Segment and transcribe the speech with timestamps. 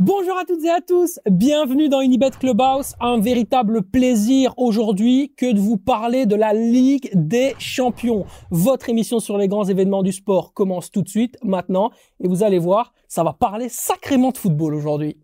[0.00, 2.94] Bonjour à toutes et à tous, bienvenue dans Unibet Clubhouse.
[2.98, 8.26] Un véritable plaisir aujourd'hui que de vous parler de la Ligue des Champions.
[8.50, 12.42] Votre émission sur les grands événements du sport commence tout de suite, maintenant, et vous
[12.42, 15.16] allez voir, ça va parler sacrément de football aujourd'hui.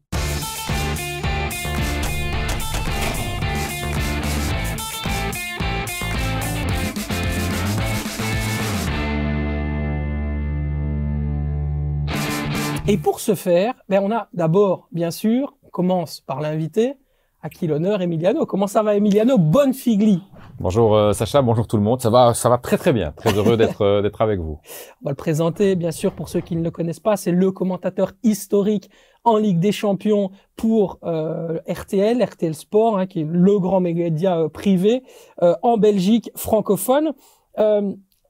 [12.90, 16.94] Et pour ce faire, ben on a d'abord, bien sûr, on commence par l'invité,
[17.40, 18.46] à qui l'honneur, Emiliano.
[18.46, 19.38] Comment ça va, Emiliano?
[19.38, 20.20] Bonne figli.
[20.58, 22.00] Bonjour euh, Sacha, bonjour tout le monde.
[22.00, 23.12] Ça va, ça va très très bien.
[23.12, 24.58] Très heureux d'être euh, d'être avec vous.
[25.02, 27.16] On va le présenter, bien sûr, pour ceux qui ne le connaissent pas.
[27.16, 28.90] C'est le commentateur historique
[29.22, 34.48] en Ligue des Champions pour euh, RTL, RTL Sport, hein, qui est le grand média
[34.52, 35.04] privé
[35.40, 37.12] en Belgique francophone.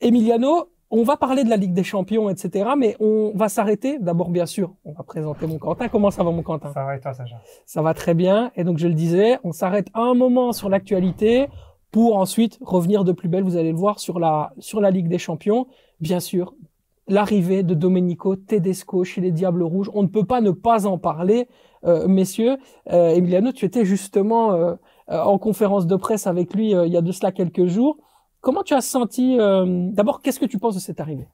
[0.03, 2.71] Emiliano, on va parler de la Ligue des Champions, etc.
[2.77, 3.99] Mais on va s'arrêter.
[4.01, 5.89] D'abord, bien sûr, on va présenter mon Quentin.
[5.89, 6.73] Comment ça va, mon Quentin?
[6.73, 7.37] Ça va et toi, Sacha?
[7.65, 8.51] Ça va très bien.
[8.57, 11.49] Et donc, je le disais, on s'arrête un moment sur l'actualité
[11.93, 13.45] pour ensuite revenir de plus belle.
[13.45, 15.69] Vous allez le voir sur la sur la Ligue des Champions.
[16.01, 16.55] Bien sûr,
[17.07, 19.91] l'arrivée de Domenico Tedesco chez les Diables Rouges.
[19.95, 21.47] On ne peut pas ne pas en parler,
[21.85, 22.57] euh, messieurs.
[22.93, 24.75] Euh, Emiliano, tu étais justement euh,
[25.09, 27.99] en conférence de presse avec lui il y a de cela quelques jours.
[28.41, 31.29] Comment tu as senti euh, D'abord, qu'est-ce que tu penses de cette arrivée?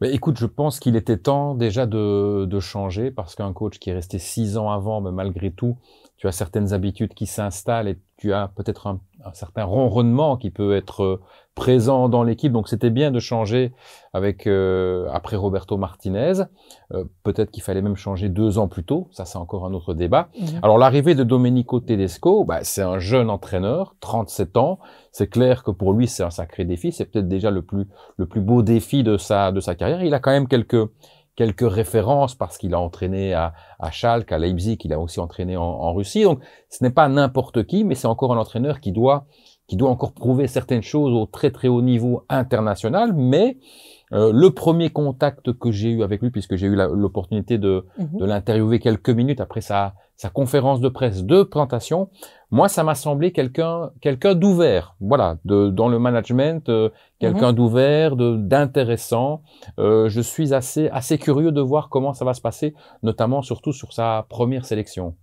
[0.00, 3.90] Ben, écoute, je pense qu'il était temps déjà de, de changer parce qu'un coach qui
[3.90, 5.78] est resté six ans avant, mais malgré tout,
[6.16, 10.50] tu as certaines habitudes qui s'installent et tu as peut-être un, un, certain ronronnement qui
[10.50, 11.20] peut être euh,
[11.54, 12.52] présent dans l'équipe.
[12.52, 13.72] Donc c'était bien de changer
[14.14, 16.44] avec euh, après Roberto Martinez.
[16.92, 19.08] Euh, peut-être qu'il fallait même changer deux ans plus tôt.
[19.12, 20.28] Ça c'est encore un autre débat.
[20.40, 20.60] Mhm.
[20.62, 24.78] Alors l'arrivée de Domenico Tedesco, bah, c'est un jeune entraîneur, 37 ans.
[25.12, 26.92] C'est clair que pour lui c'est un sacré défi.
[26.92, 27.86] C'est peut-être déjà le plus
[28.16, 30.02] le plus beau défi de sa de sa carrière.
[30.02, 30.88] Il a quand même quelques
[31.36, 35.56] quelques références parce qu'il a entraîné à, à Schalke, à Leipzig, il a aussi entraîné
[35.56, 36.22] en, Russie.
[36.22, 39.26] Donc, ce n'est pas n'importe qui, mais c'est encore un entraîneur qui doit
[39.68, 43.12] qui doit encore prouver certaines choses au très très haut niveau international.
[43.14, 43.58] Mais
[44.12, 48.18] euh, le premier contact que j'ai eu avec lui, puisque j'ai eu l'opportunité de, mhm.
[48.18, 52.08] de l'interviewer quelques minutes après sa, sa conférence de presse de présentation,
[52.50, 57.56] moi, ça m'a semblé quelqu'un quelqu'un d'ouvert, voilà, de, dans le management, euh, quelqu'un mhm.
[57.56, 59.42] d'ouvert, d'intéressant.
[59.78, 63.72] Euh, je suis assez assez curieux de voir comment ça va se passer, notamment surtout
[63.72, 65.16] sur sa première sélection.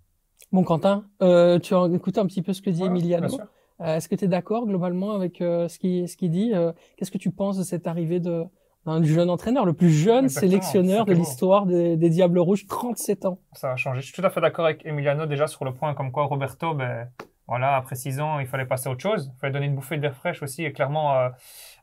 [0.51, 3.39] Bon, Quentin, euh, tu as écouté un petit peu ce que dit Emiliano.
[3.83, 6.53] Est-ce que tu es d'accord globalement avec ce qu'il ce qui dit
[6.95, 8.43] Qu'est-ce que tu penses de cette arrivée de
[8.85, 13.39] un jeune entraîneur, le plus jeune sélectionneur de l'histoire des, Diables Rouges, 37 ans.
[13.53, 14.01] Ça va changer.
[14.01, 16.73] Je suis tout à fait d'accord avec Emiliano déjà sur le point comme quoi Roberto,
[16.73, 17.07] ben,
[17.47, 19.31] voilà, après six ans, il fallait passer à autre chose.
[19.35, 21.29] Il fallait donner une bouffée d'air fraîche aussi et clairement euh,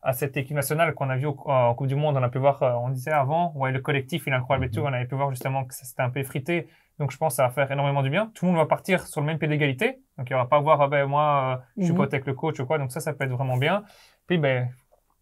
[0.02, 2.62] à cette équipe nationale qu'on a vu en Coupe du Monde, on a pu voir,
[2.62, 5.14] euh, on disait avant, ouais, le collectif, il est incroyable et tout, on avait pu
[5.14, 6.68] voir justement que c'était un peu effrité.
[6.98, 8.30] Donc je pense que ça va faire énormément du bien.
[8.34, 10.00] Tout le monde va partir sur le même pied d'égalité.
[10.18, 11.98] Donc il n'y aura pas à voir, ah ben moi, euh, je suis mhm.
[11.98, 12.78] pas avec le coach ou quoi.
[12.78, 13.84] Donc ça, ça peut être vraiment bien.
[14.26, 14.68] Puis ben,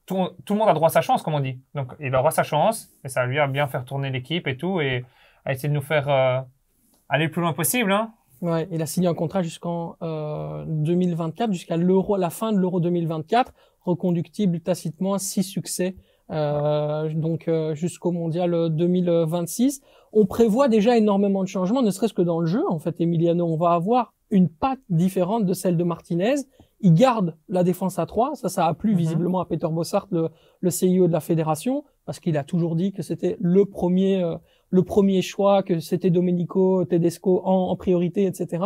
[0.09, 1.61] tout, tout, le monde a droit à sa chance, comme on dit.
[1.75, 4.81] Donc, il aura sa chance, et ça lui a bien faire tourner l'équipe et tout,
[4.81, 5.05] et
[5.45, 6.41] a essayé de nous faire euh,
[7.09, 7.93] aller le plus loin possible.
[7.93, 8.13] Hein.
[8.41, 12.81] Ouais, il a signé un contrat jusqu'en euh, 2024, jusqu'à l'euro, la fin de l'euro
[12.81, 13.53] 2024,
[13.83, 15.97] reconductible tacitement à six succès,
[16.31, 19.83] euh, donc euh, jusqu'au mondial 2026.
[20.13, 22.63] On prévoit déjà énormément de changements, ne serait-ce que dans le jeu.
[22.69, 26.37] En fait, Emiliano, on va avoir une patte différente de celle de Martinez
[26.81, 28.35] il garde la défense à 3.
[28.37, 28.99] Ça, ça a plu mhm.
[28.99, 30.29] visiblement à Peter Bossart, le,
[30.61, 34.37] le CEO de la fédération, parce qu'il a toujours dit que c'était le premier, euh,
[34.71, 38.65] le premier choix, que c'était Domenico Tedesco en, en priorité, etc.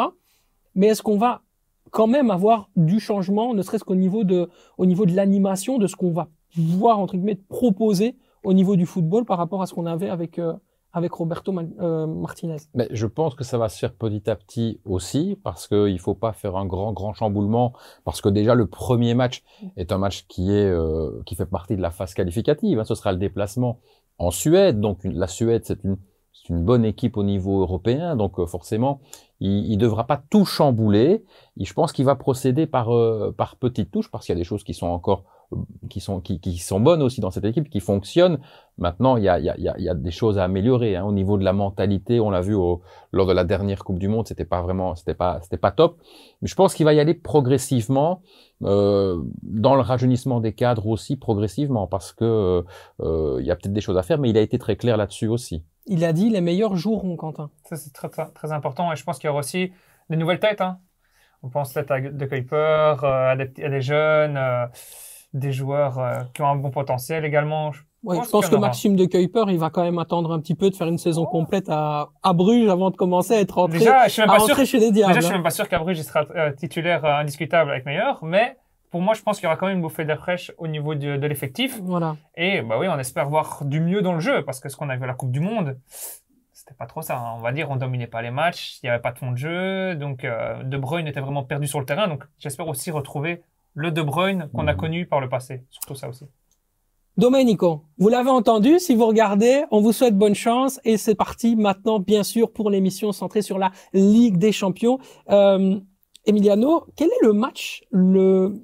[0.74, 1.42] Mais est-ce qu'on va
[1.90, 5.86] quand même avoir du changement, ne serait-ce qu'au niveau de, au niveau de l'animation, de
[5.86, 9.74] ce qu'on va voir entre guillemets proposer au niveau du football par rapport à ce
[9.74, 10.54] qu'on avait avec euh,
[10.92, 12.58] avec Roberto euh, Martinez.
[12.74, 15.98] Mais je pense que ça va se faire petit à petit aussi, parce qu'il ne
[15.98, 17.72] faut pas faire un grand, grand chamboulement,
[18.04, 19.42] parce que déjà le premier match
[19.76, 22.78] est un match qui est euh, qui fait partie de la phase qualificative.
[22.78, 22.84] Hein.
[22.84, 23.80] Ce sera le déplacement
[24.18, 25.96] en Suède, donc la Suède c'est une
[26.48, 29.00] une bonne équipe au niveau européen, donc euh, forcément,
[29.38, 31.24] il ne devra pas tout chambouler.
[31.56, 32.90] Je pense qu'il va procéder par,
[33.36, 35.24] par petites touches, parce qu'il y a des choses qui sont encore
[35.88, 38.38] qui sont qui, qui, sont bonnes aussi dans cette équipe, qui fonctionnent.
[38.78, 41.04] Maintenant, il y a, il y a, il y a des choses à améliorer hein.
[41.04, 42.20] au niveau de la mentalité.
[42.20, 42.82] On l'a vu au,
[43.12, 45.98] lors de la dernière Coupe du Monde, c'était pas vraiment, c'était pas, c'était pas top.
[46.40, 48.22] Mais je pense qu'il va y aller progressivement
[48.62, 52.64] euh, dans le rajeunissement des cadres aussi progressivement, parce que
[53.00, 54.96] euh, il y a peut-être des choses à faire, mais il a été très clair
[54.96, 55.64] là-dessus aussi.
[55.86, 57.50] Il a dit les meilleurs joueront, Quentin.
[57.64, 59.72] Ça c'est très, très, très important, et je pense qu'il y aura aussi
[60.10, 60.60] des nouvelles têtes.
[60.60, 60.78] Hein.
[61.42, 62.54] On pense peut-être à De Kuiper,
[63.02, 64.36] euh, à, des, à des jeunes.
[64.36, 64.66] Euh,
[65.34, 67.72] des joueurs euh, qui ont un bon potentiel également.
[68.02, 68.56] Ouais, pense je pense que.
[68.56, 71.24] Maxime de Kuiper, il va quand même attendre un petit peu de faire une saison
[71.24, 74.38] complète à, à Bruges avant de commencer à être rentré, Déjà, je suis même pas
[74.40, 74.48] sûr.
[74.48, 75.12] rentrer chez les Diables.
[75.14, 75.36] Déjà, je suis hein.
[75.38, 78.56] même pas sûr qu'à Bruges, il sera euh, titulaire euh, indiscutable avec meilleur, mais
[78.90, 80.94] pour moi, je pense qu'il y aura quand même une bouffée d'air fraîche au niveau
[80.96, 81.80] de, de l'effectif.
[81.82, 82.16] Voilà.
[82.36, 84.88] Et bah oui, on espère voir du mieux dans le jeu, parce que ce qu'on
[84.90, 85.78] a vu à la Coupe du Monde,
[86.52, 87.16] c'était pas trop ça.
[87.18, 87.34] hein.
[87.36, 89.36] On va dire, on dominait pas les matchs, il y avait pas de fond de
[89.36, 92.08] jeu, donc euh, De Bruyne était vraiment perdu sur le terrain.
[92.08, 93.42] Donc j'espère aussi retrouver
[93.74, 94.78] le De Bruyne qu'on a Mhm.
[94.78, 95.64] connu par le passé.
[95.70, 96.24] Surtout ça aussi.
[97.18, 101.56] Domenico, vous l'avez entendu, si vous regardez, on vous souhaite bonne chance et c'est parti
[101.56, 104.98] maintenant, bien sûr, pour l'émission centrée sur la Ligue des Champions.
[105.30, 105.78] Euh,
[106.24, 108.54] Emiliano, quel est le match le,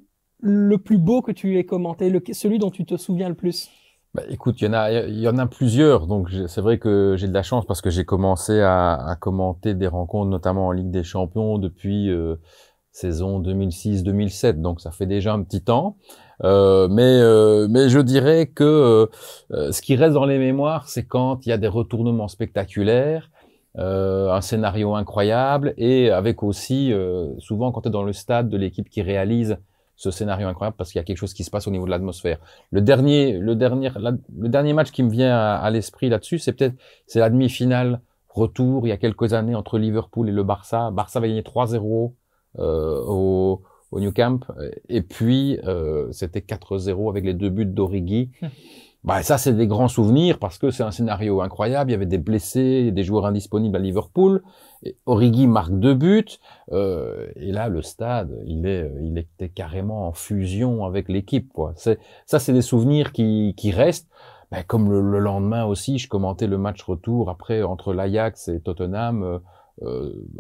[0.41, 3.69] le plus beau que tu aies commenté, le, celui dont tu te souviens le plus?
[4.15, 6.07] Bah, écoute, il y en a, il y en a plusieurs.
[6.07, 9.75] Donc c'est vrai que j'ai de la chance parce que j'ai commencé à, à commenter
[9.75, 12.37] des rencontres, notamment en Ligue des Champions, depuis euh,
[12.93, 14.61] saison 2006-2007.
[14.61, 15.97] Donc ça fait déjà un petit temps.
[16.45, 19.07] Euh, mais euh, mais je dirais que euh,
[19.53, 23.29] euh, ce qui reste dans les mémoires, c'est quand il y a des retournements spectaculaires,
[23.79, 28.49] euh, un scénario incroyable et avec aussi euh, souvent quand tu es dans le stade
[28.49, 29.59] de l'équipe qui réalise
[29.95, 31.91] ce scénario incroyable parce qu'il y a quelque chose qui se passe au niveau de
[31.91, 32.39] l'atmosphère.
[32.71, 36.75] Le dernier, le dernier, le dernier match qui me vient à, l'esprit là-dessus, c'est peut-être
[37.07, 40.91] c'est la demi-finale retour il y a quelques années entre Liverpool et le Barça.
[40.91, 42.09] Barça va gagner 3-0 euh,
[42.57, 44.41] au, au New Camp
[44.89, 48.31] et puis euh, c'était 4-0 avec les deux buts d'Origi.
[49.05, 51.91] Bah, ça, c'est des grands souvenirs parce que c'est un scénario incroyable.
[51.91, 54.43] Il y avait des blessés, des joueurs indisponibles à Liverpool.
[54.83, 56.27] Et Origi marque deux buts.
[56.73, 61.53] Euh, et là, le stade, il est, il était carrément en fusion avec l'équipe.
[61.53, 61.73] Quoi.
[61.77, 64.11] C'est, ça, c'est des souvenirs qui, qui restent.
[64.51, 68.61] Ben, comme le, le lendemain aussi, je commentais le match retour après entre l'Ajax et
[68.61, 69.39] Tottenham, euh, euh,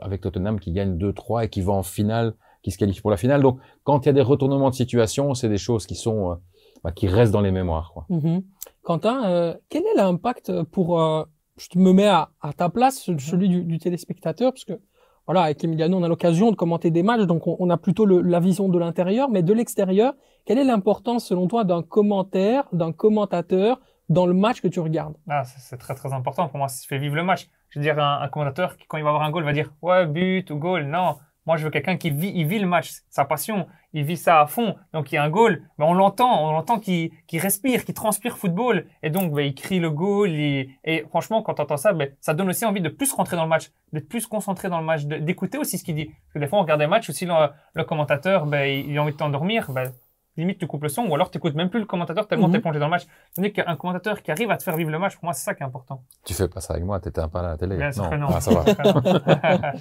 [0.00, 3.16] avec Tottenham qui gagne 2-3 et qui va en finale, qui se qualifie pour la
[3.16, 3.42] finale.
[3.42, 6.34] Donc, quand il y a des retournements de situation, c'est des choses qui sont, euh,
[6.82, 7.92] bah, qui restent dans les mémoires.
[7.92, 8.06] Quoi.
[8.08, 8.42] Mhm.
[8.82, 11.24] Quentin, euh, quel est l'impact pour, euh,
[11.56, 14.80] je me mets à, à ta place, celui du, du téléspectateur, parce que
[15.26, 18.06] voilà, avec Emiliano, on a l'occasion de commenter des matchs, donc on, on a plutôt
[18.06, 20.14] le- la vision de l'intérieur, mais de l'extérieur,
[20.46, 25.16] quelle est l'importance selon toi d'un commentaire, d'un commentateur dans le match que tu regardes?
[25.28, 26.68] Ah, c'est c'est très très important pour moi.
[26.68, 27.50] Ça fait vivre le match.
[27.70, 30.06] Je veux dire, un, commentateur qui, quand il va avoir un goal, va dire ouais
[30.06, 30.84] but ou goal.
[30.84, 34.16] Non, moi je veux quelqu'un qui vit, il vit le match, sa passion, il vit
[34.16, 34.76] ça à fond.
[34.92, 37.94] Donc il y a un goal, mais on l'entend, on l'entend qui qui respire, qui
[37.94, 40.30] transpire football, et donc ben, il crie le goal.
[40.30, 43.44] Et franchement, quand tu entends ça, ben, ça donne aussi envie de plus rentrer dans
[43.44, 46.06] le match, d'être plus concentré dans le match, d'écouter aussi ce qu'il dit.
[46.06, 47.34] Parce que des fois on regarde des matchs aussi le,
[47.74, 49.92] le commentateur, ben, il il a envie de t'endormir, ben,
[50.38, 52.54] limite tu coupes le son, ou alors tu écoutes même plus le commentateur tellement Mhm.
[52.54, 53.06] t'es plongé dans le match.
[53.34, 55.54] Tandis qu'un commentateur qui arrive à te faire vivre le match, pour moi c'est ça
[55.54, 56.02] qui est important.
[56.24, 57.76] Tu fais pas ça avec moi, t'étais pas à la télé.
[57.76, 58.28] Bien sûr que non.
[58.34, 58.64] Ah, ça va.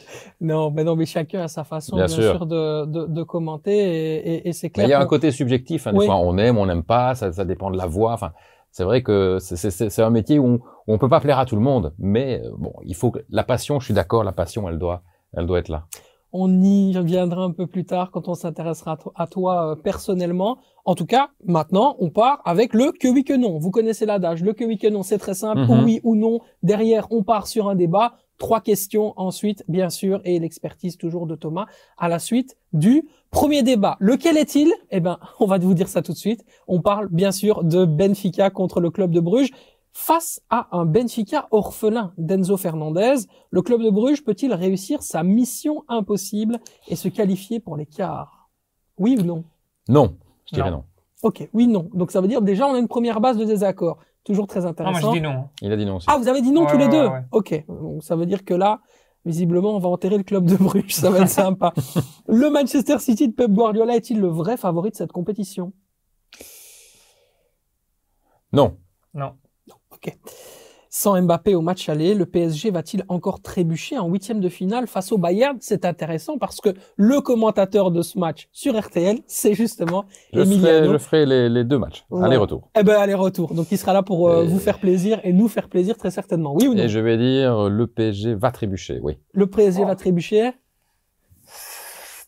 [0.42, 2.46] Non, mais non, mais chacun a sa façon, bien, Bien sûr, sûr.
[2.46, 4.88] de, de, de commenter, et, et, et c'est Mais clair.
[4.88, 5.88] il y a un côté subjectif.
[5.88, 6.06] Hein, des Oui.
[6.06, 8.14] fois, on aime, on n'aime pas, ça, ça dépend de la voix.
[8.14, 8.34] Enfin,
[8.72, 11.20] c'est vrai que c'est- c'est c'est- c'est un métier où on, où on peut pas
[11.20, 11.94] plaire à tout le monde.
[11.98, 13.80] Mais euh, bon, il faut que la passion.
[13.80, 15.02] Je suis d'accord, la passion, elle doit,
[15.36, 15.86] elle doit être là.
[16.34, 19.76] On y reviendra un peu plus tard quand on s'intéressera à to- à toi euh,
[19.76, 20.58] personnellement.
[20.86, 23.58] En tout cas, maintenant, on part avec le que oui que non.
[23.60, 24.44] Vous connaissez l'adage.
[24.44, 25.62] Le que oui que non, c'est très simple.
[25.62, 25.84] Mhm.
[25.84, 26.40] Oui ou non.
[26.64, 28.14] Derrière, on part sur un débat.
[28.38, 31.66] Trois questions ensuite, bien sûr, et l'expertise toujours de Thomas
[31.98, 33.98] à la suite du premier débat.
[34.00, 34.72] Lequel est-il?
[34.92, 36.46] Eh ben, on va vous dire ça tout de suite.
[36.68, 39.50] On parle bien sûr de Benfica contre le club de Bruges.
[40.00, 43.16] Face à un Benfica orphelin d'Enzo Fernandez,
[43.50, 48.48] le club de Bruges peut-il réussir sa mission impossible et se qualifier pour les quarts?
[49.00, 49.44] Oui ou non?
[49.90, 50.78] Non, je dirais Non.
[50.78, 50.84] non.
[51.24, 51.90] Ok, oui, non.
[51.96, 53.98] Donc ça veut dire déjà on a une première base de désaccord.
[54.24, 55.10] Toujours très non, moi intéressant.
[55.14, 55.50] je dis non.
[55.64, 56.06] Il a dit non aussi.
[56.08, 57.24] Ah, vous avez dit non Ouais, tous les ouais, deux ouais, ouais.
[57.32, 58.82] Ok, donc ça veut dire que là,
[59.26, 60.94] visiblement, on va enterrer le club de Bruges.
[60.94, 61.74] Ça va être sympa.
[62.28, 65.74] Le Manchester City de Pep Guardiola est-il le vrai favori de cette compétition?
[68.54, 68.78] Non.
[69.16, 69.34] Non.
[69.98, 70.14] Ok.
[70.90, 75.12] Sans Mbappé au match aller, le PSG va-t-il encore trébucher en huitième de finale face
[75.12, 75.58] au Bayern?
[75.60, 80.54] C'est intéressant parce que le commentateur de ce match sur RTL, c'est justement Je ferai,
[80.56, 80.94] Emiliano.
[80.94, 82.06] je ferai les, les deux matchs.
[82.10, 82.24] Ouais.
[82.26, 82.70] Aller-retour.
[82.80, 83.54] Eh ben, aller-retour.
[83.54, 86.10] Donc, il sera là pour euh, Et- vous faire plaisir et nous faire plaisir très
[86.10, 86.56] certainement.
[86.56, 86.84] Oui ou non?
[86.84, 89.00] Et je vais dire le PSG va trébucher.
[89.04, 89.18] Oui.
[89.34, 90.52] Le PSG va trébucher?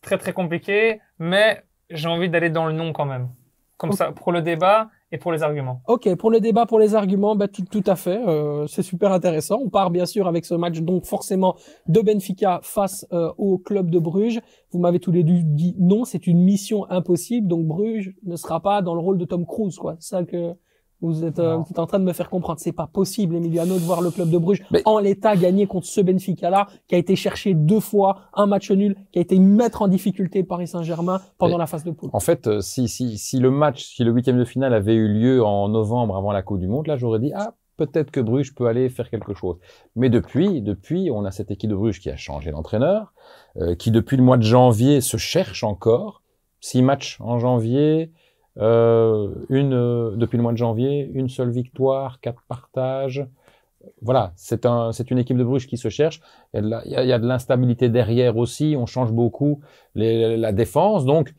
[0.02, 3.30] Très très compliqué, mais j'ai envie d'aller dans le non quand même.
[3.78, 5.82] Comme ça, pour le débat et pour les arguments.
[5.88, 8.22] Ok, pour le débat, pour les arguments, bah, tout, tout à fait.
[8.28, 9.60] euh, c'est super intéressant.
[9.64, 11.56] On part bien sûr avec ce match, donc forcément
[11.88, 14.40] de Benfica face euh, au club de Bruges.
[14.72, 17.48] Vous m'avez tous les deux dit non, c'est une mission impossible.
[17.48, 19.96] Donc Bruges ne sera pas dans le rôle de Tom Cruise, quoi.
[20.00, 20.54] C'est ça que
[21.02, 22.60] Vous êtes, euh, vous êtes en train de me faire comprendre.
[22.60, 25.88] C'est pas possible, Emiliano, de voir le club de Bruges Mais- en l'état gagner contre
[25.88, 29.82] ce Benfica-là, qui a été cherché deux fois, un match nul, qui a été mettre
[29.82, 32.10] en difficulté Paris Saint-Germain pendant Mais- la phase de poule.
[32.12, 35.08] En fait, euh, si, si, si le match, si le huitième de finale avait eu
[35.08, 38.54] lieu en novembre avant la Coupe du Monde, là, j'aurais dit, ah, peut-être que Bruges
[38.54, 39.56] peut aller faire quelque chose.
[39.96, 43.14] Mais depuis, depuis, on a cette équipe de Bruges qui a changé d'entraîneur,
[43.56, 46.24] euh, qui depuis le mois de janvier se cherche encore.
[46.60, 48.12] Six matchs en janvier,
[48.60, 53.26] euh, une, euh, depuis le mois de janvier, une seule victoire, quatre partages.
[54.02, 56.22] Voilà, c'est un, c'est une équipe de Bruges qui se cherche.
[56.54, 58.76] Il y a de l'instabilité derrière aussi.
[58.78, 59.62] On change beaucoup
[59.96, 61.34] la défense, donc.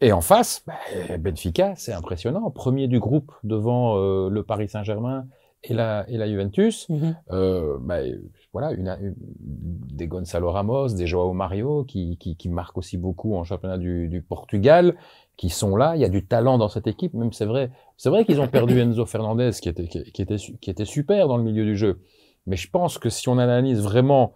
[0.00, 0.74] Et en face, bah,
[1.18, 2.50] Benfica, c'est impressionnant.
[2.50, 5.26] Premier du groupe devant euh, le Paris Saint-Germain
[5.70, 6.88] et la, et la Juventus.
[7.30, 7.98] Euh, bah,
[8.52, 13.34] voilà, une, une- des Gonzalo Ramos, des Joao Mario qui, qui, qui marquent aussi beaucoup
[13.34, 14.94] en championnat du, du Portugal,
[15.36, 15.94] qui sont là.
[15.96, 17.14] Il y a du talent dans cette équipe.
[17.14, 20.36] Même c'est vrai, c'est vrai qu'ils ont perdu Enzo Fernandez, qui était, qui, qui était,
[20.36, 22.00] qui était super dans le milieu du jeu.
[22.46, 24.32] Mais je pense que si on analyse vraiment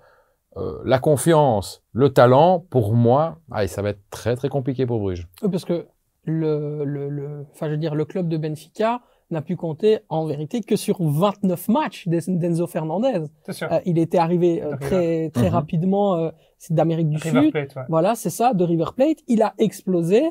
[0.57, 4.99] euh, la confiance, le talent, pour moi, ah, ça va être très très compliqué pour
[4.99, 5.29] Bruges.
[5.43, 5.87] Oui, parce que
[6.25, 10.27] le, le, le, enfin, je veux dire, le club de Benfica n'a pu compter en
[10.27, 13.23] vérité que sur 29 matchs d'En- d'Enzo Fernandez.
[13.51, 13.69] Sûr.
[13.73, 15.55] Euh, il était arrivé euh, très très Mhm.
[15.55, 17.51] rapidement, euh, c'est d'Amérique du River Sud.
[17.53, 17.83] Plate, ouais.
[17.89, 19.19] Voilà, c'est ça, de River Plate.
[19.29, 20.23] Il a explosé.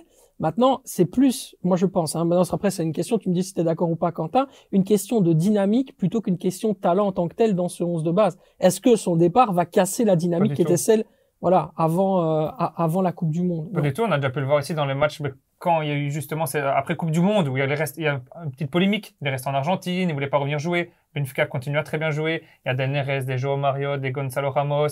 [0.41, 3.43] Maintenant, c'est plus, moi je pense, hein, maintenant après c'est une question, tu me dis
[3.43, 6.77] si tu es d'accord ou pas Quentin, une question de dynamique plutôt qu'une question de
[6.77, 8.37] talent en tant que tel dans ce 11 de base.
[8.61, 10.69] Est-ce que son départ va casser la dynamique qui tout.
[10.71, 11.03] était celle
[11.41, 13.69] voilà, avant euh, avant la Coupe du monde?
[13.73, 15.21] Pas du tout, on a déjà pu le voir ici dans les matchs
[15.59, 17.65] quand il y a eu justement, c'est après Coupe du Monde, où il y a,
[17.67, 20.13] les restes, il y a une petite polémique, il est resté en Argentine, il ne
[20.13, 23.25] voulait pas revenir jouer, Benfica continue à très bien jouer, il y a des Neres,
[23.25, 24.87] des Joao Mario, des Gonzalo Ramos,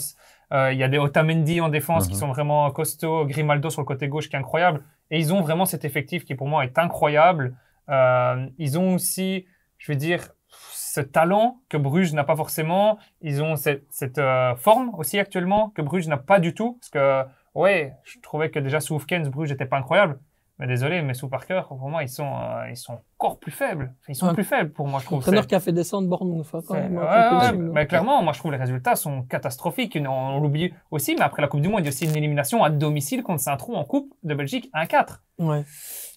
[0.52, 2.20] euh, il y a des Otamendi en défense qui Mhm.
[2.20, 5.66] sont vraiment costauds, Grimaldo sur le côté gauche qui est incroyable, et ils ont vraiment
[5.66, 7.56] cet effectif qui pour moi est incroyable.
[7.90, 9.46] Euh, ils ont aussi,
[9.78, 12.98] je veux dire, ce talent que Bruges n'a pas forcément.
[13.22, 16.74] Ils ont cette, cette euh, forme aussi actuellement que Bruges n'a pas du tout.
[16.80, 20.20] Parce que, ouais, je trouvais que déjà sous Hufkens, Bruges n'était pas incroyable.
[20.60, 23.94] Mais désolé, mais sous Parker, pour moi, ils sont, euh, ils sont encore plus faibles.
[24.10, 24.34] Ils sont Ouais.
[24.34, 25.20] plus faibles pour moi, je trouve.
[25.20, 26.48] Entraîneur qui a fait descendre Bournemouth.
[26.52, 29.96] quand même, ouais, ouais, mais clairement, moi je trouve les résultats sont catastrophiques.
[30.02, 32.16] On, on l'oublie aussi, mais après la Coupe du Monde, il y a aussi une
[32.18, 35.22] élimination à domicile contre Saint-Trou en Coupe de Belgique 1-4.
[35.38, 35.64] Ouais.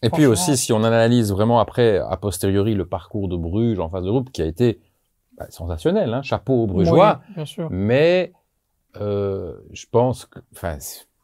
[0.03, 3.91] Et puis aussi, si on analyse vraiment après, a posteriori, le parcours de Bruges en
[3.91, 4.81] phase de groupe, qui a été
[5.37, 7.69] bah, sensationnel, hein, chapeau aux Brugeois, Oui, bien sûr.
[7.71, 8.33] mais
[9.01, 10.39] euh, je pense que,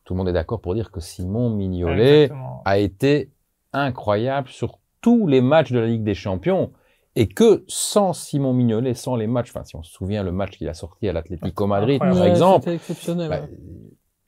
[0.07, 2.63] tout le monde est d'accord pour dire que Simon Mignolet Exactement.
[2.65, 3.31] a été
[3.75, 6.71] incroyable sur tous les matchs de la Ligue des Champions.
[7.19, 10.59] Et que sans Simon Mignolet, sans les matchs, enfin, si on se souvient le match
[10.59, 12.15] qu'il a sorti à l'Atlético Madrid, par.
[12.15, 13.29] Ouais, exemple, exceptionnel.
[13.31, 13.41] bah,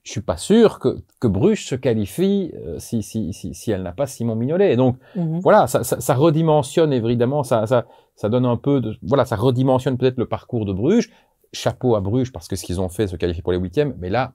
[0.03, 3.83] je suis pas sûr que, que Bruges se qualifie euh, si, si, si, si elle
[3.83, 4.73] n'a pas Simon Mignolet.
[4.73, 5.39] Et donc, Mhm.
[5.41, 9.35] voilà, ça, ça, ça redimensionne évidemment, ça, ça, ça donne un peu de, voilà, ça
[9.35, 11.11] redimensionne peut-être le parcours de Bruges.
[11.53, 13.95] Chapeau à Bruges parce que ce qu'ils ont fait, se qualifier pour les huitièmes.
[13.99, 14.33] Mais là,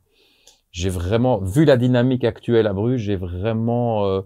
[0.75, 4.23] j'ai vraiment vu la dynamique actuelle à Bruges, j'ai vraiment euh,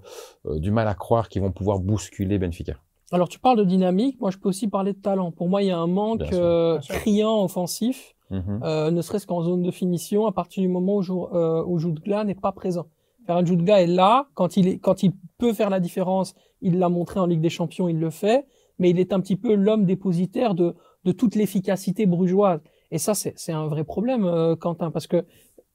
[0.47, 2.77] euh, du mal à croire qu'ils vont pouvoir bousculer Benfica.
[3.13, 5.31] Alors tu parles de dynamique, moi je peux aussi parler de talent.
[5.31, 6.39] Pour moi, il y a un manque Bien sûr.
[6.41, 6.95] euh, Bien sûr.
[6.97, 11.29] criant offensif, euh, ne serait-ce qu'en zone de finition, à partir du moment où, Jou-
[11.35, 12.87] euh, où Jutgla n'est pas présent.
[13.27, 16.89] Ferran Jutgla est là, quand il, est, quand il peut faire la différence, il l'a
[16.89, 18.47] montré en Ligue des Champions, il le fait,
[18.79, 20.75] mais il est un petit peu l'homme dépositaire de,
[21.05, 22.61] de toute l'efficacité brugeoise.
[22.91, 25.25] Et ça, c'est c'est un vrai problème, euh, Quentin, parce que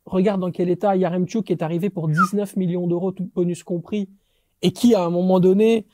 [0.05, 4.10] regarde dans quel état Yaremchuk est arrivé pour 19 millions d'euros, tout bonus compris,
[4.62, 5.86] et qui, à un moment donné,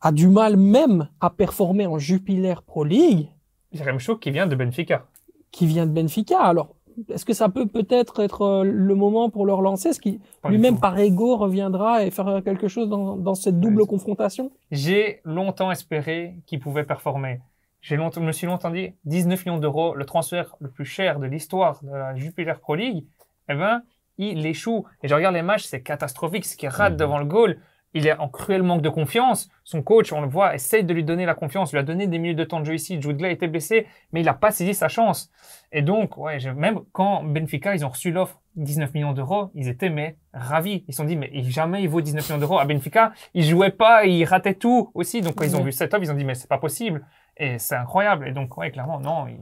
[0.00, 3.28] a du mal même à performer en Jupiler Pro League,
[3.72, 5.06] Jérém Chouk qui vient de Benfica.
[5.50, 6.38] qui vient de Benfica.
[6.40, 6.74] Alors,
[7.08, 10.78] est-ce que ça peut peut-être être euh, le moment pour le relancer Est-ce du lui-même
[10.78, 13.88] par ego reviendra et faire quelque chose dans, dans cette double Ouais.
[13.88, 14.52] confrontation?
[14.70, 17.40] J'ai longtemps espéré qu'il pouvait performer.
[17.80, 21.26] J'ai longtemps, me suis longtemps dit 19 millions d'euros, le transfert le plus cher de
[21.26, 23.04] l'histoire de la Jupiler Pro League.
[23.48, 23.82] Eh ben,
[24.18, 24.84] il échoue.
[25.02, 26.44] Et je regarde les matchs, c'est catastrophique.
[26.44, 26.98] Ce qu'il rate Mhm.
[26.98, 27.58] devant le goal,
[27.96, 29.48] il est en cruel manque de confiance.
[29.62, 32.18] Son coach, on le voit, essaye de lui donner la confiance, lui a donné des
[32.18, 33.00] minutes de temps de jeu ici.
[33.00, 35.30] Jude Gla était blessé, mais il n'a pas saisi sa chance.
[35.70, 39.90] Et donc, ouais, même quand Benfica, ils ont reçu l'offre 19 millions d'euros, ils étaient
[39.90, 40.84] mais ravis.
[40.88, 42.58] Ils se sont dit, mais jamais il vaut 19 millions d'euros.
[42.58, 45.20] À Benfica, il jouait pas, il ratait tout aussi.
[45.20, 45.66] Donc, quand ils ont Ouais.
[45.66, 47.04] vu cette offre, ils ont dit, mais c'est pas possible.
[47.36, 48.26] Et c'est incroyable.
[48.28, 49.26] Et donc, ouais, clairement, non.
[49.28, 49.38] il-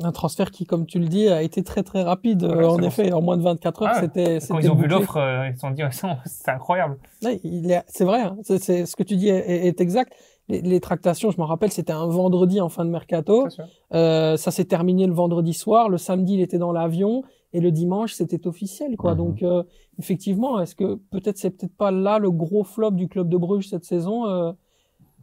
[0.00, 2.44] Un transfert qui, comme tu le dis, a été très très rapide.
[2.44, 4.38] Ouais, euh, en effet, en moins de 24 heures, Ah c'était.
[4.48, 5.82] Quand ils ont vu l'offre, euh, ils se sont dit,
[6.26, 6.96] c'est incroyable.
[7.22, 7.40] Ouais,
[7.88, 8.36] c'est vrai, hein.
[8.44, 10.12] ce que tu dis est, exact.
[10.48, 13.46] Les, les tractations, je me rappelle, c'était un vendredi en fin de mercato.
[13.92, 15.88] Euh, ça s'est terminé le vendredi soir.
[15.88, 17.22] Le samedi, il était dans l'avion.
[17.52, 19.12] Et le dimanche, c'était officiel, quoi.
[19.12, 19.18] Mhm.
[19.18, 19.64] Donc, euh,
[19.98, 23.68] effectivement, est-ce que peut-être c'est peut-être pas là le gros flop du club de Bruges
[23.68, 24.54] cette saison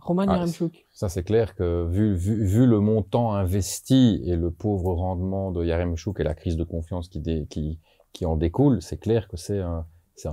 [0.01, 0.85] Roman Ah, Yaremchuk.
[0.91, 5.63] Ça, c'est clair que vu, vu, vu le montant investi et le pauvre rendement de
[5.65, 7.79] Yaremchuk et la crise de confiance qui, dé- qui,
[8.13, 9.85] qui en découle, c'est clair que c'est un,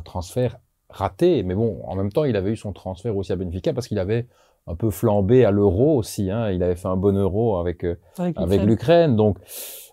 [0.04, 1.42] transfert raté.
[1.42, 3.98] Mais bon, en même temps, il avait eu son transfert aussi à Benfica parce qu'il
[3.98, 4.26] avait
[4.66, 6.30] un peu flambé à l'euro aussi.
[6.30, 6.50] Hein.
[6.50, 8.66] Il avait fait un bon euro avec, euh, Avec avec l'Ukraine.
[8.68, 9.16] l'Ukraine.
[9.16, 9.38] Donc,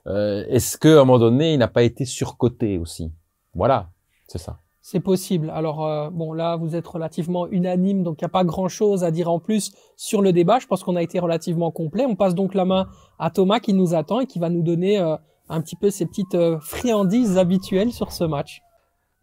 [0.08, 3.12] euh, est-ce qu'à un moment donné, il n'a pas été surcoté aussi?
[3.54, 3.90] Voilà,
[4.28, 4.60] c'est ça.
[4.84, 5.52] C'est possible.
[5.52, 9.12] Alors euh, bon, là, vous êtes relativement unanime, donc il n'y a pas grand-chose à
[9.12, 10.58] dire en plus sur le débat.
[10.58, 12.06] Je pense qu'on a été relativement complet.
[12.06, 12.88] On passe donc la main
[13.20, 15.16] à Thomas qui nous attend et qui va nous donner euh,
[15.50, 18.62] un petit peu ses petites euh, friandises habituelles sur ce match.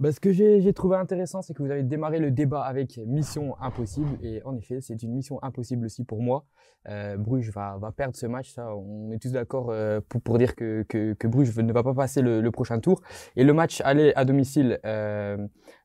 [0.01, 3.61] Bah, ce que j'ai trouvé intéressant, c'est que vous avez démarré le débat avec Mission
[3.61, 4.17] Impossible.
[4.23, 6.45] Et en effet, c'est une mission impossible aussi pour moi.
[6.89, 8.53] Euh, Bruges va, va perdre ce match.
[8.53, 11.83] Ça, on est tous d'accord euh, pour, pour dire que, que, que Bruges ne va
[11.83, 13.03] pas passer le, le prochain tour.
[13.35, 15.37] Et le match aller à domicile, euh,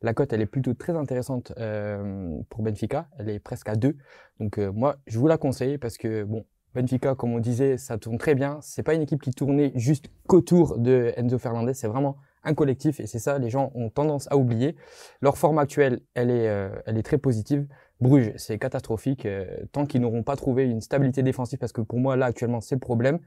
[0.03, 3.07] la cote, elle est plutôt très intéressante euh, pour Benfica.
[3.17, 3.97] Elle est presque à 2.
[4.39, 7.97] Donc euh, moi, je vous la conseille parce que, bon, Benfica, comme on disait, ça
[7.97, 8.59] tourne très bien.
[8.61, 11.73] C'est pas une équipe qui tournait juste qu'autour de Enzo Fernandez.
[11.73, 14.75] C'est vraiment un collectif et c'est ça, les gens ont tendance à oublier.
[15.21, 17.67] Leur forme actuelle, elle est, euh, elle est très positive.
[18.01, 19.25] Bruges, c'est catastrophique.
[19.25, 22.61] euh, tant qu'ils n'auront pas trouvé une stabilité défensive, parce que pour moi, là, actuellement,
[22.61, 23.19] c'est le problème,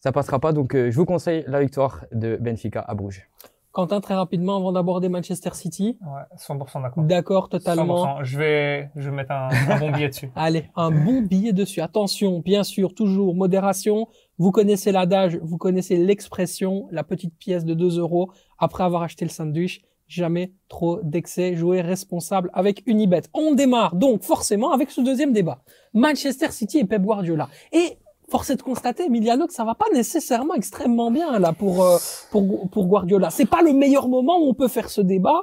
[0.00, 0.52] ça passera pas.
[0.52, 3.28] Donc, euh, je vous conseille la victoire de Benfica à Bruges.
[3.72, 5.96] Quentin, très rapidement, avant d'aborder Manchester City.
[6.00, 7.04] Ouais, 100% d'accord.
[7.04, 8.18] D'accord, totalement.
[8.20, 8.24] 100%.
[8.24, 10.30] Je vais, je vais mettre un, un bon billet dessus.
[10.36, 11.80] Allez, un bon billet dessus.
[11.80, 14.08] Attention, bien sûr, toujours modération.
[14.38, 19.24] Vous connaissez l'adage, vous connaissez l'expression, la petite pièce de 2 euros après avoir acheté
[19.24, 19.82] le sandwich.
[20.08, 21.54] Jamais trop d'excès.
[21.54, 23.22] Jouer responsable avec Unibet.
[23.32, 25.62] On démarre donc forcément avec ce deuxième débat.
[25.94, 27.48] Manchester City et Pep Guardiola.
[27.72, 27.98] Et
[28.30, 31.98] force est de constater, Emiliano, que ça va pas nécessairement extrêmement bien là pour euh,
[32.30, 33.30] pour pour Guardiola.
[33.30, 35.42] C'est pas le meilleur moment où on peut faire ce débat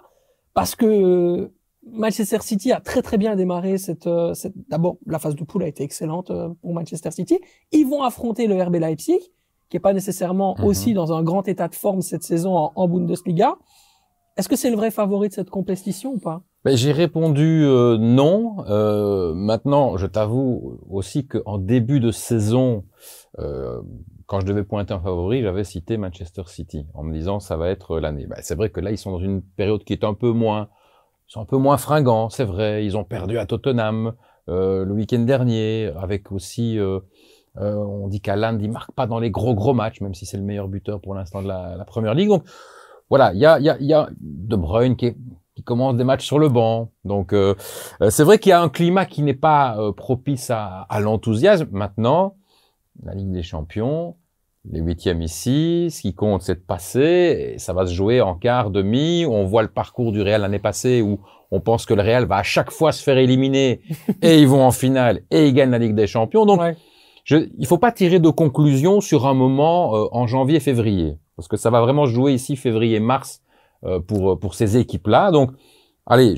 [0.53, 1.51] parce que
[1.89, 4.53] Manchester City a très très bien démarré cette, euh, cette...
[4.70, 7.39] d'abord la phase de poule a été excellente euh, pour Manchester City.
[7.72, 9.20] Ils vont affronter le RB Leipzig
[9.70, 10.65] qui est pas nécessairement Mhm.
[10.65, 13.56] aussi dans un grand état de forme cette saison en, en Bundesliga.
[14.38, 16.41] Est-ce que c'est le vrai favori de cette compétition ou pas?
[16.67, 18.57] Ben, J'ai répondu euh, non.
[18.67, 22.83] Euh, maintenant, je t'avoue aussi qu'en début de saison,
[23.39, 23.81] euh,
[24.25, 27.69] quand je devais pointer un favori, j'avais cité Manchester City en me disant ça va
[27.69, 28.27] être l'année.
[28.27, 30.67] Ben, c'est vrai que là, ils sont dans une période qui est un peu moins,
[31.27, 32.84] sont un peu moins fringants, c'est vrai.
[32.84, 34.12] Ils ont perdu à Tottenham
[34.47, 36.77] le week-end dernier, avec aussi,
[37.56, 40.43] on dit qu'Aland il marque pas dans les gros gros matchs, même si c'est le
[40.43, 42.27] meilleur buteur pour l'instant de la, la première ligue.
[42.27, 42.43] Donc
[43.10, 45.17] voilà, il y a, y, a, y a De Bruyne qui, est,
[45.58, 46.91] qui commence des matchs sur le banc.
[47.04, 47.56] Donc euh,
[48.04, 51.00] euh, c'est vrai qu'il y a un climat qui n'est pas euh, propice à, à
[51.00, 51.67] l'enthousiasme.
[51.72, 52.36] Maintenant,
[53.04, 54.17] la Ligue des Champions,
[54.70, 57.54] les huitièmes ici, ce qui compte c'est de passer.
[57.56, 59.26] Et ça va se jouer en quart, demi.
[59.28, 62.36] On voit le parcours du Real l'année passée où on pense que le Real va
[62.38, 63.82] à chaque fois se faire éliminer
[64.22, 66.46] et ils vont en finale et ils gagnent la Ligue des Champions.
[66.46, 66.78] Donc Ouais.
[67.24, 71.58] je, il faut pas tirer de conclusion sur un moment euh, en janvier-février, parce que
[71.58, 73.41] ça va vraiment se jouer ici février-mars
[74.07, 75.31] pour pour ces équipes-là.
[75.31, 75.51] Donc,
[76.05, 76.35] allez,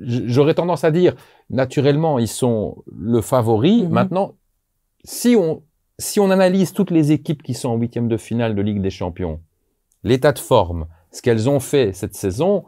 [0.00, 1.14] j'aurais tendance à dire
[1.50, 3.82] naturellement ils sont le favori.
[3.82, 3.90] Mhm.
[3.90, 4.34] Maintenant,
[5.04, 5.62] si on
[5.98, 8.90] si on analyse toutes les équipes qui sont en huitième de finale de Ligue des
[8.90, 9.40] Champions,
[10.02, 12.64] l'état de forme, ce qu'elles ont fait cette saison,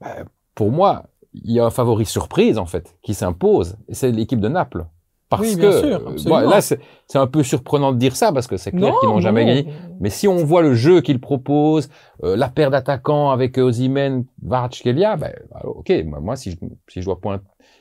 [0.00, 4.12] ben, pour moi, il y a un favori surprise en fait qui s'impose, et c'est
[4.12, 4.86] l'équipe de Naples.
[5.28, 6.78] Parce Oui, bien que sûr, euh, bon, là, c'est
[7.14, 9.48] un peu surprenant de dire ça parce que c'est clair qu'ils n'ont jamais non.
[9.48, 9.66] gagné.
[10.00, 11.90] Mais si on voit le jeu qu'ils proposent,
[12.24, 16.56] euh, la paire d'attaquants avec euh, Osimhen, Kvaratskhelia, ben alors, ok, moi, moi, si je
[16.88, 17.40] si je dois point,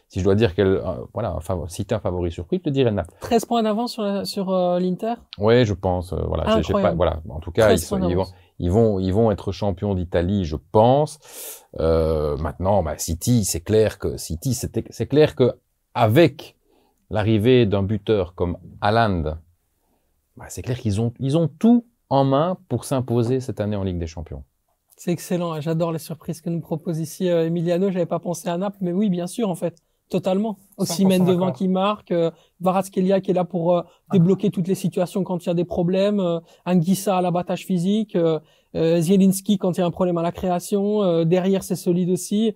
[0.10, 0.82] si je dois dire quel euh,
[1.14, 3.14] voilà un favori, citer un favori surpris, je te dirais Naples.
[3.22, 5.14] 13 points d'avance sur, la- sur euh, l'Inter?
[5.38, 6.12] Ouais, je pense.
[6.12, 7.22] euh, voilà, j'ai- pas, voilà.
[7.30, 8.26] En tout cas, ils, 13 sont- ils vont,
[8.60, 11.18] ils vont, ils vont être champions d'Italie, je pense.
[11.80, 15.54] Euh, maintenant, bah, City, c'est clair que City, c'est clair que
[15.94, 16.56] avec
[17.10, 19.38] l'arrivée d'un buteur comme Haaland,
[20.36, 23.84] bah, c'est clair qu'ils ont, ils ont tout en main pour s'imposer cette année en
[23.84, 24.44] Ligue des Champions.
[24.96, 25.54] C'est excellent.
[25.54, 25.62] hein.
[25.62, 27.92] J'adore les surprises que nous propose ici euh, Emiliano.
[27.92, 29.78] J'avais pas pensé à Naples, mais oui, bien sûr, en fait.
[30.10, 30.58] Totalement.
[30.80, 32.32] 100% Osimhen devant qui marque, euh,
[32.92, 33.82] qui est là pour euh,
[34.14, 38.16] débloquer toutes les situations quand il y a des problèmes, euh, Anguissa à l'abattage physique,
[38.16, 38.40] euh,
[38.76, 42.10] euh, Zielinski quand il y a un problème à la création, euh, derrière c'est solide
[42.10, 42.56] aussi.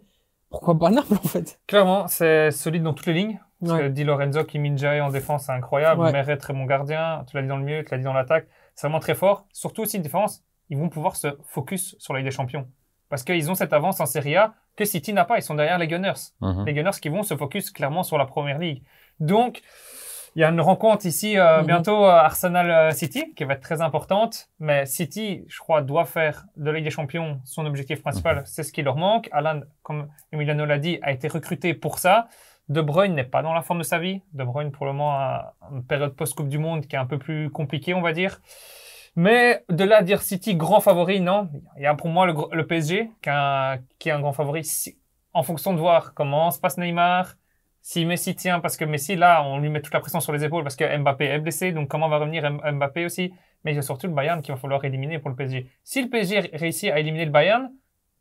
[0.50, 1.60] Pourquoi pas Naples en fait?
[1.68, 3.40] Clairement, c'est solide dans toutes les lignes.
[3.62, 3.80] Parce Ouais.
[3.84, 6.02] que Di Lorenzo qui mine Jay en défense, c'est incroyable.
[6.02, 6.12] Ouais.
[6.12, 7.24] Meret, très bon gardien.
[7.30, 8.47] Tu l'as dit dans le milieu, tu l'as dit dans l'attaque.
[8.76, 9.45] C'est vraiment très fort.
[9.54, 12.67] Surtout aussi une différence, ils vont pouvoir se focus sur la Ligue des Champions.
[13.10, 15.38] Parce qu'ils ont cette avance en Serie A que City n'a pas.
[15.38, 16.13] Ils sont derrière les Gunners.
[16.41, 16.65] Mhm.
[16.65, 18.84] Les Gunners qui vont se focus clairement sur la Première Ligue.
[19.19, 19.62] Donc,
[20.36, 21.67] il y a une rencontre ici euh, Mhm.
[21.67, 24.47] bientôt euh, Arsenal-City qui va être très importante.
[24.60, 28.43] Mais City, je crois, doit faire de la Ligue des Champions son objectif principal.
[28.45, 29.28] C'est ce qui leur manque.
[29.32, 32.28] Alan, comme Emiliano l'a dit, a été recruté pour ça.
[32.71, 34.21] De Bruyne n'est pas dans la forme de sa vie.
[34.31, 37.17] De Bruyne, pour le moment, a une période post-Coupe du Monde qui est un peu
[37.17, 38.39] plus compliquée, on va dire.
[39.17, 41.49] Mais de là à dire City grand favori, non.
[41.75, 44.63] Il y a pour moi le, PSG qui est un grand favori
[45.34, 47.36] en fonction de voir comment se passe Neymar,
[47.81, 50.45] si Messi tient, parce que Messi, là, on lui met toute la pression sur les
[50.45, 53.34] épaules parce que Mbappé est blessé, donc comment va revenir Mbappé aussi
[53.65, 55.67] Mais il y a surtout le Bayern qu'il va falloir éliminer pour le PSG.
[55.84, 57.69] Si le PSG réussit à éliminer le Bayern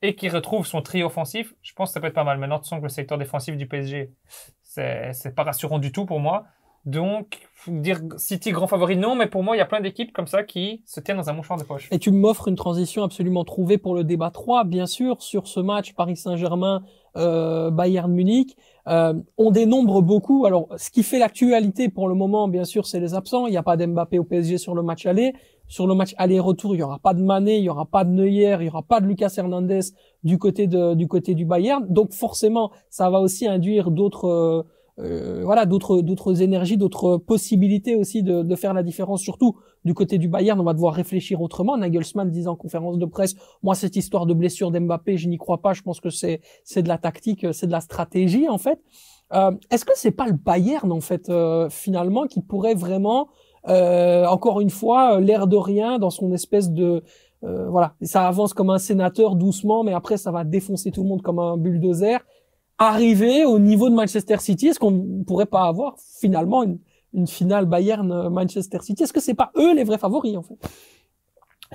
[0.02, 2.38] et qu'il retrouve son trio offensif, je pense que ça peut être pas mal.
[2.38, 4.12] Maintenant, tu sens que le secteur défensif du PSG,
[4.62, 6.44] c'est pas rassurant du tout pour moi.
[6.86, 10.26] Donc, dire City grand favori, non, mais pour moi, il y a plein d'équipes comme
[10.26, 11.88] ça qui se tiennent dans un mouchoir de poche.
[11.90, 15.60] Et tu m'offres une transition absolument trouvée pour le débat 3, bien sûr, sur ce
[15.60, 16.82] match Paris Saint-Germain,
[17.18, 18.56] euh, Bayern Munich.
[18.88, 20.46] Euh, on dénombre beaucoup.
[20.46, 23.46] Alors, ce qui fait l'actualité pour le moment, bien sûr, c'est les absents.
[23.46, 25.34] Il n'y a pas d'Mbappé au PSG sur le match aller.
[25.70, 28.10] Sur le match aller-retour, il y aura pas de Mané, il y aura pas de
[28.10, 29.80] Neuer, il y aura pas de Lucas Hernandez
[30.24, 31.86] du côté de, du côté du Bayern.
[31.88, 34.62] Donc, forcément, ça va aussi induire d'autres euh,
[34.98, 39.22] euh, voilà d'autres d'autres énergies, d'autres possibilités aussi de, de, faire la différence.
[39.22, 41.76] Surtout du côté du Bayern, on va devoir réfléchir autrement.
[41.76, 45.62] Nagelsmann disait en conférence de presse, moi cette histoire de blessure d'Mbappé, je n'y crois
[45.62, 45.72] pas.
[45.72, 48.80] Je pense que c'est c'est de la tactique, c'est de la stratégie en fait.
[49.32, 53.28] Euh, Est-ce que c'est pas le Bayern en fait euh, finalement qui pourrait vraiment
[53.68, 57.02] euh, encore une fois l'air de rien dans son espèce de
[57.42, 61.22] voilà, ça avance comme un sénateur doucement, mais après ça va défoncer tout le monde
[61.22, 62.20] comme un bulldozer.
[62.76, 66.78] Arriver au niveau de Manchester City Est-ce qu'on pourrait pas avoir finalement une,
[67.14, 69.04] une finale Bayern-Manchester City?
[69.04, 70.58] Est-ce que c'est pas eux les vrais favoris en fait?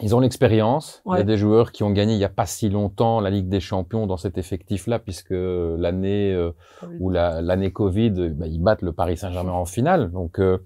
[0.02, 1.02] Ils ont l'expérience.
[1.06, 3.30] Il y a des joueurs qui ont gagné il n'y a pas si longtemps la
[3.30, 6.52] Ligue des Champions dans cet effectif-là, puisque l'année euh,
[7.00, 10.12] ou l'année Covid, bah, ils battent le Paris Saint-Germain en finale.
[10.12, 10.58] Donc euh,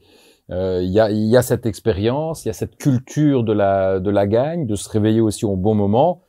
[0.51, 3.99] euh, il, y a, y a cette expérience, il y a cette culture de la
[3.99, 6.21] de la gagne, de se réveiller aussi au bon moment,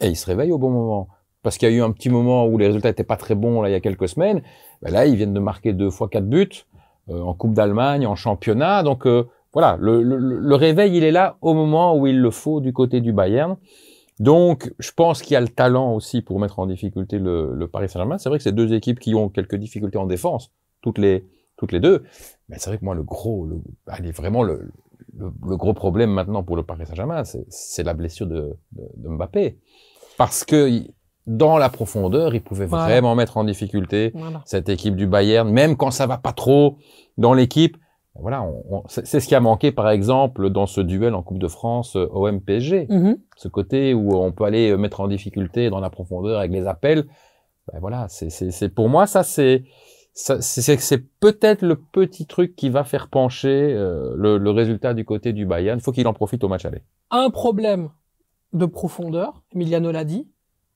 [0.00, 1.08] et ils se réveillent au bon moment
[1.44, 3.62] parce qu'il y a eu un petit moment où les résultats étaient pas très bons
[3.62, 4.42] là il y a quelques semaines.
[4.82, 6.64] Ben là, ils viennent de marquer deux fois quatre buts
[7.10, 8.82] euh, en Coupe d'Allemagne, en championnat.
[8.82, 12.30] Donc euh, voilà, le, le, le, réveil, il est là au moment où il le
[12.30, 13.56] faut du côté du Bayern.
[14.20, 17.68] Donc, je pense qu'il y a le talent aussi pour mettre en difficulté le, le
[17.68, 18.18] Paris Saint-Germain.
[18.18, 20.50] C'est vrai que c'est deux équipes qui ont quelques difficultés en défense,
[20.82, 21.24] toutes les
[21.64, 22.04] toutes les deux.
[22.48, 24.70] Mais c'est vrai que moi, le gros, le, allez, vraiment le,
[25.18, 29.58] le, gros problème maintenant pour le Paris Saint-Germain, c'est la blessure de, de, de Mbappé,
[30.18, 30.82] parce que
[31.26, 34.12] dans la profondeur, il pouvait vraiment mettre en difficulté
[34.44, 36.76] cette équipe du Bayern, même quand ça va pas trop
[37.16, 37.78] dans l'équipe.
[38.16, 38.46] Voilà,
[38.86, 42.06] c'est ce qui a manqué par exemple dans ce duel en Coupe de France euh,
[42.12, 42.86] OM-PSG.
[42.86, 43.16] Mm-hmm.
[43.36, 46.68] Ce côté où on peut aller euh, mettre en difficulté dans la profondeur avec les
[46.68, 47.06] appels.
[47.72, 49.64] Ben voilà, c'est pour moi ça c'est
[50.14, 55.32] c'est peut-être le petit truc qui va faire pencher euh, le, le, résultat du côté
[55.32, 55.80] du Bayern.
[55.80, 56.82] Faut qu'il en profite au match aller.
[57.10, 57.90] Un problème
[58.52, 60.28] de profondeur, Emiliano l'a dit,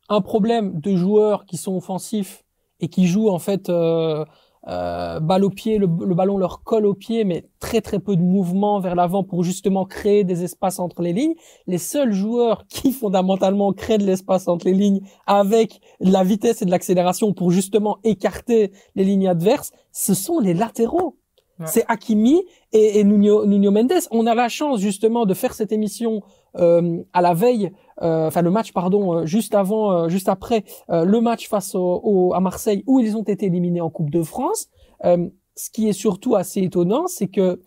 [0.08, 2.44] un problème de joueurs qui sont offensifs
[2.80, 4.24] et qui jouent en fait euh,
[4.68, 8.22] euh, balle au pied, le, ballon leur colle au pied, mais très très peu de
[8.22, 11.34] mouvement vers l'avant pour justement créer des espaces entre les lignes.
[11.66, 16.66] Les seuls joueurs qui fondamentalement créent de l'espace entre les lignes avec la vitesse et
[16.66, 21.16] de l'accélération pour justement écarter les lignes adverses, ce sont les latéraux.
[21.64, 24.06] C'est Hakimi et, et Nuno, Nuno, Mendes.
[24.12, 26.22] On a la chance justement de faire cette émission
[26.56, 31.20] euh, à la veille enfin le match pardon euh, juste avant euh, juste après le
[31.20, 34.68] match face au, à Marseille où ils ont été éliminés en Coupe de France
[35.02, 37.62] ce qui est surtout assez étonnant c'est que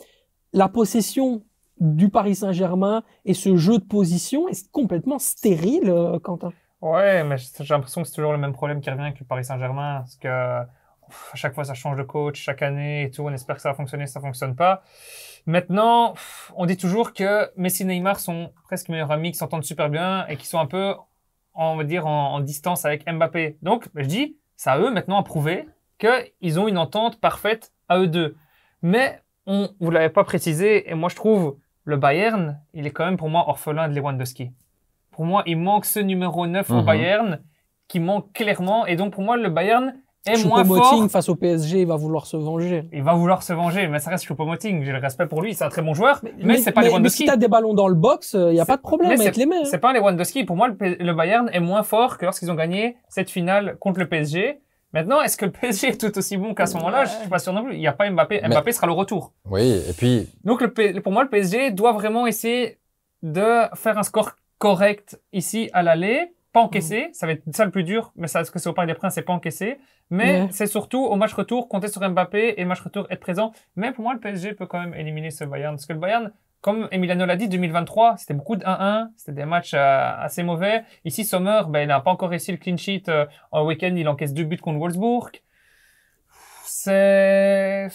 [0.53, 1.43] la possession
[1.79, 6.51] du Paris Saint-Germain et ce jeu de position est complètement stérile Quentin.
[6.81, 9.45] Ouais mais j'ai l'impression que c'est toujours le même problème qui revient avec le Paris
[9.45, 10.61] Saint-Germain parce que
[11.33, 13.69] à chaque fois ça change de coach chaque année et tout on espère que ça
[13.69, 14.83] va fonctionner ça fonctionne pas
[15.45, 16.13] Maintenant,
[16.55, 20.25] on dit toujours que Messi et Neymar sont presque meilleurs amis, qui s'entendent super bien
[20.27, 20.93] et qui sont un peu,
[21.55, 23.57] on va dire, en, distance avec Mbappé.
[23.61, 27.97] Donc, je dis, c'est à eux maintenant à prouver qu'ils ont une entente parfaite à
[27.99, 28.35] eux deux.
[28.81, 33.05] Mais on, vous l'avez pas précisé, et moi je trouve le Bayern, il est quand
[33.05, 34.51] même pour moi orphelin de Lewandowski.
[35.11, 36.85] Pour moi, il manque ce numéro 9 au mhm.
[36.85, 37.41] Bayern
[37.87, 39.95] qui manque clairement, et donc pour moi le Bayern
[40.25, 41.09] est moins fort.
[41.09, 42.83] face au PSG, il va vouloir se venger.
[42.91, 44.83] Il va vouloir se venger, mais ça reste Choupo-Moting.
[44.83, 47.23] J'ai le respect pour lui, c'est un très bon joueur, mais, c'est pas les Lewandowski.
[47.23, 49.19] Mais si t'as des ballons dans le box, il euh, y a pas de problème
[49.19, 49.65] avec les mains.
[49.65, 50.43] C'est pas les Lewandowski.
[50.43, 54.07] Pour moi, le, Bayern est moins fort que lorsqu'ils ont gagné cette finale contre le
[54.07, 54.61] PSG.
[54.93, 57.05] Maintenant, est-ce que le PSG est tout aussi bon qu'à ce moment-là?
[57.05, 57.75] Je suis pas sûr non plus.
[57.75, 58.41] Il n'y a pas Mbappé.
[58.45, 59.33] Mbappé sera le retour.
[59.49, 60.27] Oui, et puis.
[60.43, 62.77] Donc, le, pour moi, le PSG doit vraiment essayer
[63.23, 67.71] de faire un score correct ici à l'aller pas encaissé, ça va être ça le
[67.71, 69.79] plus dur, mais ça, ce que c'est au Parc des Princes, c'est pas encaissé.
[70.09, 73.53] Mais c'est surtout au match retour, compter sur Mbappé et match retour être présent.
[73.77, 75.75] Mais pour moi, le PSG peut quand même éliminer ce Bayern.
[75.75, 79.45] Parce que le Bayern, comme Emiliano l'a dit, 2023, c'était beaucoup de 1-1, c'était des
[79.45, 80.83] matchs euh, assez mauvais.
[81.05, 83.03] Ici, Sommer, ben, il n'a pas encore réussi le clean sheet.
[83.07, 85.31] Euh, en week-end, il encaisse deux buts contre Wolfsburg.
[86.65, 87.87] C'est,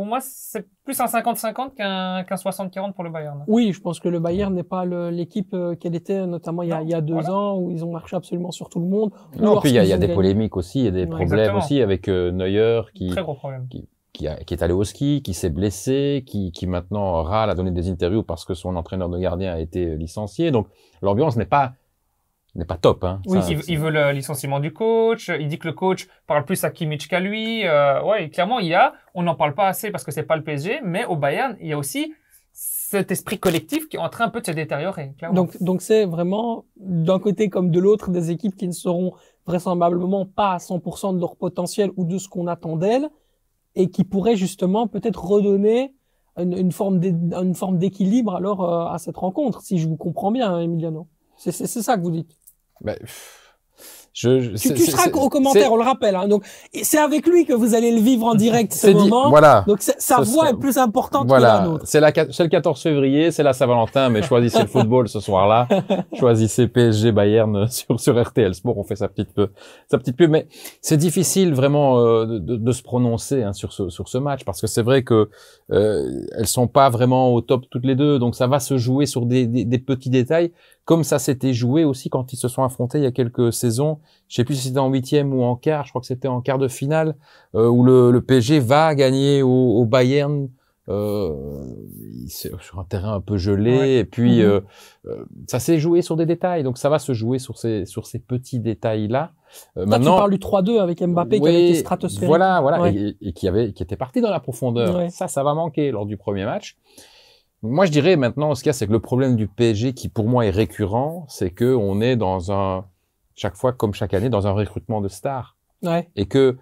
[0.00, 3.44] pour moi, c'est plus un 50-50 qu'un qu'un 60-40 pour le Bayern.
[3.48, 6.72] Oui, je pense que le Bayern n'est pas l'équipe euh, qu'elle était notamment il y
[6.72, 7.34] a, Non, il y a deux voilà.
[7.34, 9.10] ans où ils ont marché absolument sur tout le monde.
[9.38, 10.88] Non, puis il y a, il y a lorsqu'ils ont des polémiques aussi, il y
[10.88, 11.06] a des Ouais.
[11.06, 11.58] problèmes Exactement.
[11.58, 13.68] aussi avec euh, Neuer qui, Très gros problème.
[14.14, 17.54] qui, a- qui est allé au ski, qui s'est blessé, qui, qui maintenant râle à
[17.54, 20.50] donner des interviews parce que son entraîneur de gardien a été licencié.
[20.50, 20.66] Donc
[21.02, 21.72] l'ambiance n'est pas
[22.54, 23.04] n'est pas top.
[23.04, 23.20] Hein.
[23.26, 25.30] Oui, Ça, Il, veut le licenciement du coach.
[25.38, 27.66] Il dit que le coach parle plus à Kimmich qu'à lui.
[27.66, 28.94] Euh, ouais, clairement, il y a.
[29.14, 31.68] On n'en parle pas assez parce que c'est pas le PSG, mais au Bayern, il
[31.68, 32.12] y a aussi
[32.52, 35.14] cet esprit collectif qui est en train un peu de se détériorer.
[35.16, 35.34] Clairement.
[35.34, 39.12] Donc, donc c'est vraiment d'un côté comme de l'autre des équipes qui ne seront
[39.46, 43.08] vraisemblablement pas à 100% de leur potentiel ou de ce qu'on attend d'elles
[43.76, 45.94] et qui pourraient justement peut-être redonner
[46.36, 50.60] une, une forme d'équilibre alors euh, à cette rencontre, si je vous comprends bien, hein,
[50.60, 51.06] Emiliano.
[51.36, 52.36] C'est ça que vous dites.
[52.84, 53.36] Pff,
[54.12, 56.16] je, je- Tu, tu seras au commentaire, on le rappelle.
[56.16, 56.44] Hein, donc
[56.82, 59.30] c'est avec lui que vous allez le vivre en direct ce dit- moment.
[59.30, 59.64] Voilà.
[59.68, 61.84] Donc sa voix sera- est plus importante que la Voilà, nôtre.
[61.86, 65.20] c'est la quat- c'est le 14 février, c'est la Saint-Valentin, mais choisissez le football ce
[65.20, 65.68] soir-là.
[66.18, 69.48] Choisissez PSG Bayern sur sur RTL Sport, on fait sa petite peu,
[69.88, 70.30] sa petite pub.
[70.30, 70.48] Mais
[70.82, 74.44] c'est difficile vraiment euh, de, de- de se prononcer hein, sur ce sur ce match
[74.44, 75.30] parce que c'est vrai que
[75.70, 79.06] euh, elles sont pas vraiment au top toutes les deux, donc ça va se jouer
[79.06, 80.52] sur des, des, des petits détails,
[80.90, 83.98] comme ça s'était joué aussi quand ils se sont affrontés il y a quelques saisons.
[84.28, 86.40] Je sais plus si c'était en huitième ou en quart, je crois que c'était en
[86.40, 87.14] quart de finale
[87.54, 89.48] euh, où le, le PSG va gagner au,
[89.80, 90.48] au Bayern
[90.88, 91.62] euh,
[92.26, 93.94] sur un terrain un peu gelé Ouais.
[93.98, 94.62] et puis Mhm.
[95.06, 98.06] euh, ça s'est joué sur des détails donc ça va se jouer sur ces sur
[98.06, 99.30] ces petits détails là
[99.76, 102.26] Là, tu parles du 3-2 avec Mbappé qui avait été stratosphérique.
[102.28, 102.94] voilà voilà Ouais.
[102.94, 105.10] et, et qui avait qui était parti dans la profondeur Ouais.
[105.10, 106.76] ça ça va manquer lors du premier match
[107.62, 110.08] moi je dirais maintenant ce qu'il y a c'est que le problème du PSG qui
[110.08, 112.84] pour moi est récurrent c'est que on est dans un
[113.34, 116.10] chaque fois comme chaque année dans un recrutement de stars Ouais.
[116.14, 116.58] et que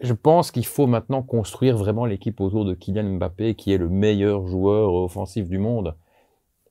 [0.00, 3.88] je pense qu'il faut maintenant construire vraiment l'équipe autour de Kylian Mbappé, qui est le
[3.88, 5.94] meilleur joueur offensif du monde.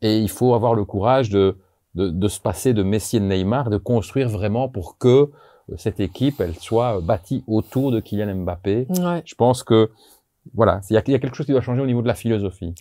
[0.01, 1.57] Et il faut avoir le courage de,
[1.95, 5.29] de, de se passer de Messi et de Neymar, de construire vraiment pour que euh,
[5.77, 8.87] cette équipe, elle soit bâtie autour de Kylian Mbappé.
[8.89, 9.21] Ouais.
[9.25, 9.91] Je pense que,
[10.53, 12.07] voilà, il y a, il y a quelque chose qui doit changer au niveau de
[12.07, 12.73] la philosophie.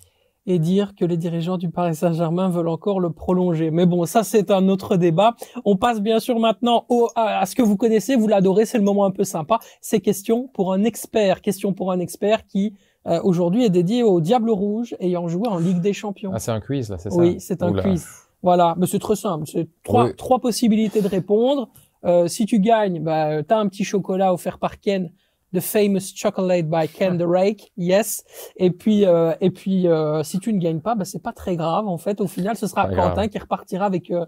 [0.46, 3.70] et dire que les dirigeants du Paris Saint-Germain veulent encore le prolonger.
[3.70, 5.34] Mais bon, ça c'est un autre débat.
[5.64, 8.78] On passe bien sûr maintenant au, à, à ce que vous connaissez, vous l'adorez, c'est
[8.78, 9.58] le moment un peu sympa.
[9.82, 12.74] C'est question pour un expert, question pour un expert qui
[13.06, 16.32] euh, aujourd'hui est dédié au Diable Rouge ayant joué en Ligue des Champions.
[16.34, 17.82] Ah, c'est un quiz, là, c'est ça oui, c'est un Oula.
[17.82, 18.06] quiz.
[18.42, 19.44] Voilà, mais c'est très simple.
[19.46, 20.16] C'est trois, Oui.
[20.16, 21.68] trois possibilités de répondre.
[22.06, 25.10] Euh, si tu gagnes, bah, tu as un petit chocolat offert par Ken,
[25.54, 28.22] The Famous Chocolate by Ken the Rake, yes.
[28.56, 31.56] Et puis, euh, et puis, euh, si tu ne gagnes pas, bah, c'est pas très
[31.56, 31.88] grave.
[31.88, 33.28] En fait, au final, ce sera Quentin grave.
[33.28, 34.24] qui repartira avec euh,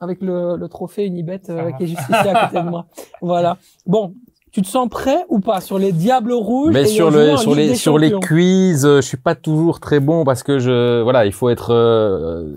[0.00, 2.86] avec le, le trophée Unibet euh, qui est juste ici à côté de moi.
[3.20, 3.58] Voilà.
[3.86, 4.14] Bon,
[4.50, 7.74] tu te sens prêt ou pas sur les Diables Rouges Mais sur le sur les
[7.74, 11.32] sur les quiz, euh, je suis pas toujours très bon parce que je voilà, il
[11.32, 12.56] faut être euh,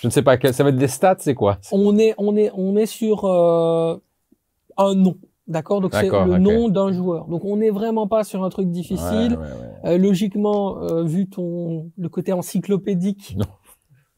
[0.00, 1.58] je ne sais pas quel- ça va être des stats, c'est quoi?
[1.72, 3.96] On est on est on est sur euh,
[4.76, 5.16] un nom
[5.48, 8.70] d'accord donc c'est le nom d'un joueur donc on n'est vraiment pas sur un truc
[8.70, 9.94] difficile Ouais, ouais, ouais.
[9.94, 13.36] Euh, logiquement euh, vu ton le côté encyclopédique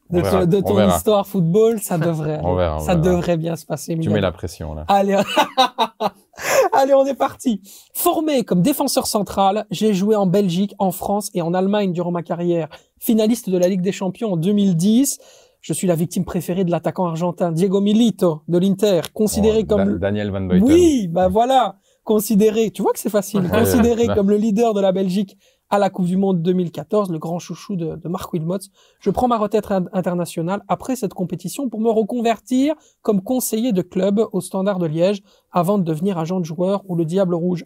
[0.09, 3.15] de, verra, ton- de histoire football ça devrait On verra, on ça verra.
[3.15, 4.83] devrait bien se passer Tu mets la pression là.
[4.89, 5.17] Allez,
[6.73, 7.61] allez, on est parti.
[7.93, 12.23] Formé comme défenseur central, j'ai joué en Belgique, en France et en Allemagne durant ma
[12.23, 12.67] carrière.
[12.99, 15.19] Finaliste de la Ligue des Champions en 2010.
[15.61, 19.97] Je suis la victime préférée de l'attaquant argentin Diego Milito de l'Inter, considéré comme Da-
[19.99, 20.63] Daniel Van Buiten.
[20.67, 24.91] oui, bah voilà, considéré, tu vois que c'est facile, considéré comme le leader de la
[24.91, 25.37] Belgique
[25.69, 28.57] à la Coupe du Monde 2014, le grand chouchou de, de Marc Wilmots.
[28.99, 33.81] Je prends ma retraite in- internationale après cette compétition pour me reconvertir comme conseiller de
[33.81, 35.21] club au Standard de Liège
[35.51, 37.65] avant de devenir agent de joueur où le Diable Rouge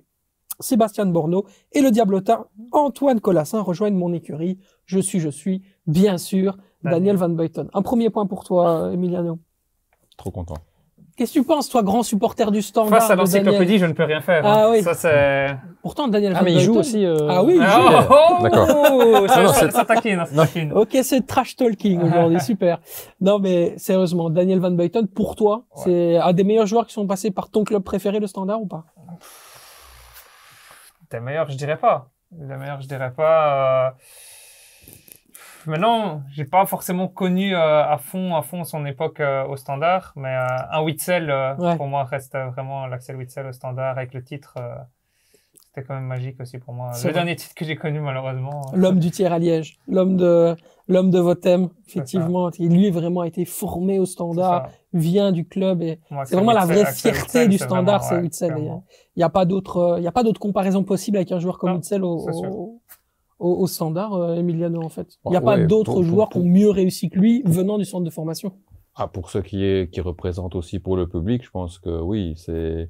[0.60, 4.58] Sébastien Borneau et le Diablotin Antoine Colassin rejoignent mon écurie.
[4.86, 7.68] Je suis, je suis, bien sûr, Daniel Van Buiten.
[7.74, 9.40] Un premier point pour toi, Emiliano.
[10.18, 10.56] Trop content.
[11.18, 14.04] Qu'est-ce que tu penses, toi, grand supporter du Standard Face à l'encyclopédie, je ne peux
[14.04, 14.42] rien faire.
[14.46, 14.72] Ah hein.
[14.72, 14.82] oui.
[14.84, 15.56] Ça, c'est...
[15.82, 18.08] Pourtant, Daniel Ah Van mais il joue aussi euh, Ah oui, il Ah, joue.
[18.12, 18.68] oh, oh, D'accord.
[18.92, 20.74] oh, ça, Non, ça, taquine, ça taquine.
[20.74, 22.82] Ok, c'est trash talking aujourd'hui, super.
[23.22, 25.84] Non, mais sérieusement, Daniel Van Buiten, pour toi, Ouais.
[25.86, 28.66] c'est un des meilleurs joueurs qui sont passés par ton club préféré, le Standard, ou
[28.66, 28.84] pas?
[31.10, 32.10] T'es meilleur, je dirais pas.
[32.38, 33.88] Le meilleur, je dirais pas.
[33.88, 33.92] euh,
[35.68, 40.14] Maintenant, j'ai pas forcément connu euh, à fond, à fond son époque euh, au standard,
[40.16, 41.76] mais euh, un Witzel, Ouais.
[41.76, 44.58] pour moi, reste vraiment l'Axel Witzel au standard avec le titre.
[45.76, 46.94] C'était quand même magique aussi pour moi.
[46.94, 47.22] C'est Le vrai.
[47.24, 48.62] dernier titre que j'ai connu, malheureusement.
[48.74, 50.56] L'homme du tiers à Liège, l'homme de
[50.88, 56.00] l'homme de Votem, effectivement, lui vraiment a été formé au standard, vient du club et
[56.26, 58.54] c'est vraiment la vraie fierté Witzel, du standard, c'est ouais, Witzel.
[58.58, 58.66] Il
[59.20, 61.40] y a- il pas d'autre, euh, il y a pas d'autre comparaison possible avec un
[61.40, 62.82] joueur comme Witzel au, au,
[63.40, 65.18] au- au standard, euh, Emiliano en fait.
[65.26, 67.86] Il n'y a Ouais, pas d'autres joueurs qui ont mieux réussi que lui venant du
[67.86, 68.54] centre de formation.
[68.96, 72.36] Ah, pour ce qui est qui représente aussi pour le public, je pense que oui,
[72.38, 72.90] c'est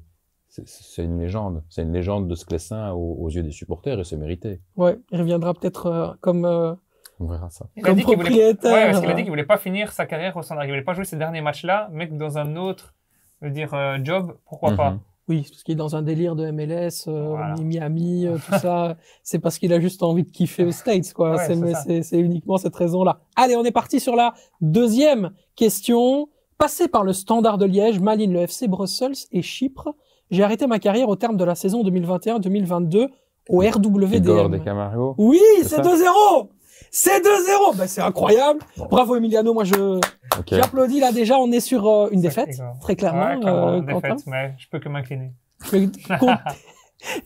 [0.64, 1.62] c'est- une légende.
[1.68, 4.60] C'est une légende de Sclessin aux, aux yeux des supporters et c'est mérité.
[4.76, 6.74] Ouais, il reviendra peut-être euh, comme euh,
[7.20, 7.66] On verra ça.
[7.76, 8.48] Il a comme dit qu'il voulait.
[8.48, 10.64] Ouais, parce qu'il a dit qu'il voulait pas finir sa carrière au standard.
[10.64, 12.94] Il voulait pas jouer ces derniers matchs-là, mais que dans un autre,
[13.40, 14.90] je veux dire, euh, job, pourquoi pas.
[14.92, 15.00] Mhm.
[15.28, 17.56] Oui, parce qu'il est dans un délire de MLS, euh, Voilà.
[17.60, 18.96] Miami, euh, tout ça.
[19.24, 21.34] C'est parce qu'il a juste envie de kiffer aux States, quoi.
[21.36, 23.18] Ouais, c'est uniquement cette raison-là.
[23.34, 26.28] Allez, on est parti sur la deuxième question.
[26.58, 29.94] Passé par le Standard de Liège, Malines, le FC Brussels et Chypre,
[30.30, 33.08] j'ai arrêté ma carrière au terme de la saison 2021-2022
[33.48, 34.50] au Igor RWDM.
[34.50, 35.14] de Camargo.
[35.18, 36.48] Oui, C'est c'est ça 2-0
[36.90, 38.60] C'est 2-0 ben, C'est incroyable.
[38.90, 39.98] Bravo Emiliano, moi je
[40.38, 40.48] Ok.
[40.50, 43.36] j'applaudis là déjà, on est sur euh, une défaite, très clairement.
[43.38, 44.16] Ouais, euh, défaite, Quentin.
[44.26, 45.32] mais je peux que m'incliner.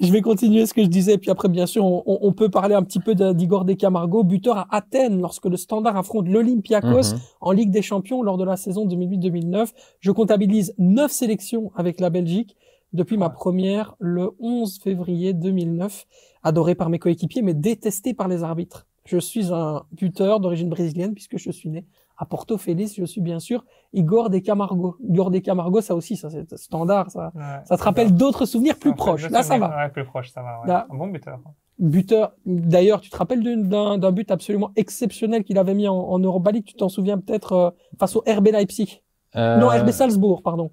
[0.01, 2.75] Je vais, continuer ce que je disais, puis après, bien sûr, on, on peut parler
[2.75, 7.21] un petit peu d'Igor De Camargo, buteur à Athènes lorsque le Standard affronte l'Olympiakos Mhm.
[7.41, 9.73] en Ligue des Champions lors de la saison 2008-2009.
[10.01, 12.57] Je comptabilise neuf sélections avec la Belgique
[12.93, 16.07] depuis ma première le 11 février 2009,
[16.43, 18.87] adoré par mes coéquipiers mais détesté par les arbitres.
[19.07, 21.87] Je suis un buteur d'origine brésilienne puisque je suis né
[22.19, 22.95] à Porto Feliz.
[22.97, 24.97] Je suis bien sûr Igor De Camargo.
[25.09, 27.33] Igor De Camargo, ça aussi, ça c'est standard, ça.
[27.35, 27.43] Ouais.
[27.65, 29.31] Ça te rappelle d'autres souvenirs plus proches.
[29.31, 29.69] Là, ça va.
[29.85, 30.61] Ouais, plus proche, ça va.
[30.61, 30.69] Ouais.
[30.69, 31.41] Là- Un bon buteur.
[31.79, 32.33] Buteur.
[32.45, 36.65] D'ailleurs, tu te rappelles d'un but absolument exceptionnel qu'il avait mis en, en Europa League?
[36.67, 39.03] Tu t'en souviens peut-être euh, face au RB Leipzig?
[39.37, 40.71] Euh, Non, RB Salzbourg, pardon.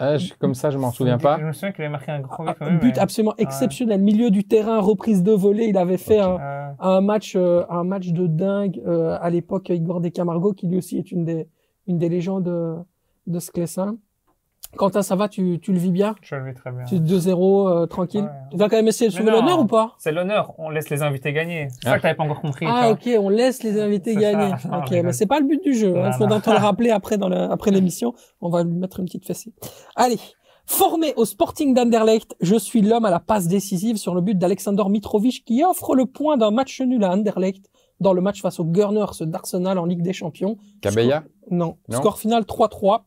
[0.00, 1.38] Euh, je- comme ça, je m'en souviens pas.
[1.40, 2.54] Je me souviens qu'il avait marqué un gros but.
[2.60, 4.00] Un but absolument exceptionnel.
[4.02, 5.66] Milieu du terrain, reprise de volée.
[5.66, 6.40] Il avait fait Ok.
[6.40, 9.68] un, un match, euh, un match de dingue euh, à l'époque.
[9.70, 11.48] Igor De Camargo, qui lui aussi est une des,
[11.86, 12.76] une des légendes euh,
[13.26, 13.96] de ce Clessin.
[14.76, 16.14] Quentin, ça va Tu, tu le vis bien?
[16.22, 16.84] Je le vis très bien.
[16.84, 18.24] Tu 2-0 euh, tranquille?
[18.24, 18.30] Ouais.
[18.50, 19.94] Tu vas quand même essayer de sauver l'honneur ou pas?
[19.98, 20.52] C'est l'honneur.
[20.58, 21.68] On laisse les invités gagner.
[21.70, 21.90] C'est Ah.
[21.92, 22.66] ça que t'avais pas encore compris.
[22.68, 24.50] Ah ok, on laisse les invités gagner.
[24.70, 25.94] Non, ok, mais c'est pas le but du jeu.
[25.96, 28.12] Il faudra te le rappeler après dans le, après l'émission.
[28.40, 29.52] On va lui mettre une petite fessée.
[29.94, 30.18] Allez.
[30.68, 34.82] Formé au Sporting d'Anderlecht, je suis l'homme à la passe décisive sur le but d'Alexander
[34.88, 38.64] Mitrovic qui offre le point d'un match nul à Anderlecht dans le match face aux
[38.64, 40.56] Gunners d'Arsenal en Ligue des Champions.
[40.82, 41.76] Cabella Non.
[41.88, 41.98] Non.
[41.98, 43.02] Score final 3-3.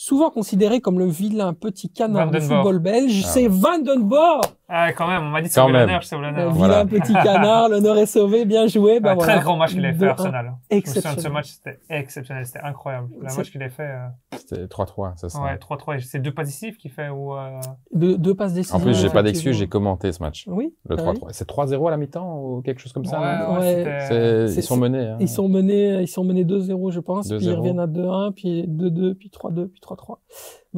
[0.00, 5.08] Souvent considéré comme le vilain petit canard du football belge, Ah c'est Vandenborg Ah, quand
[5.08, 6.52] même, on m'a dit de sauver l'honneur, je sauve l'honneur.
[6.52, 6.84] Voilà.
[6.84, 9.00] vilain petit canard, l'honneur est sauvé, bien joué.
[9.00, 9.32] Ben Un voilà.
[9.34, 10.12] très grand match qu'il avait fait De à un.
[10.12, 10.44] Arsenal.
[10.44, 11.32] Souviens de ce Exceptionnel.
[11.32, 13.08] match, c'était exceptionnel, c'était incroyable.
[13.18, 15.40] Le C'est- match qu'il a fait, euh, C'était 3-3, c'est ça.
[15.42, 17.60] ouais, 3-3, c'est deux pas décisifs qu'il fait ou, euh,
[17.94, 18.76] Deux, deux passes décisives.
[18.76, 20.44] En plus, j'ai pas d'excuse, j'ai commenté ce match.
[20.48, 20.74] Oui.
[20.86, 21.28] Le ah 3-3.
[21.32, 24.62] C'est 3-0 à la mi-temps ou quelque chose comme ça ouais, ouais, C'est- c'est- Ils
[24.62, 25.06] sont menés.
[25.08, 25.16] hein.
[25.18, 27.56] Ils sont menés, ils sont menés 2-0, je pense, puis ils 2-0.
[27.60, 30.20] reviennent à 2-1, puis 2-2, puis 3-2, puis 3-3.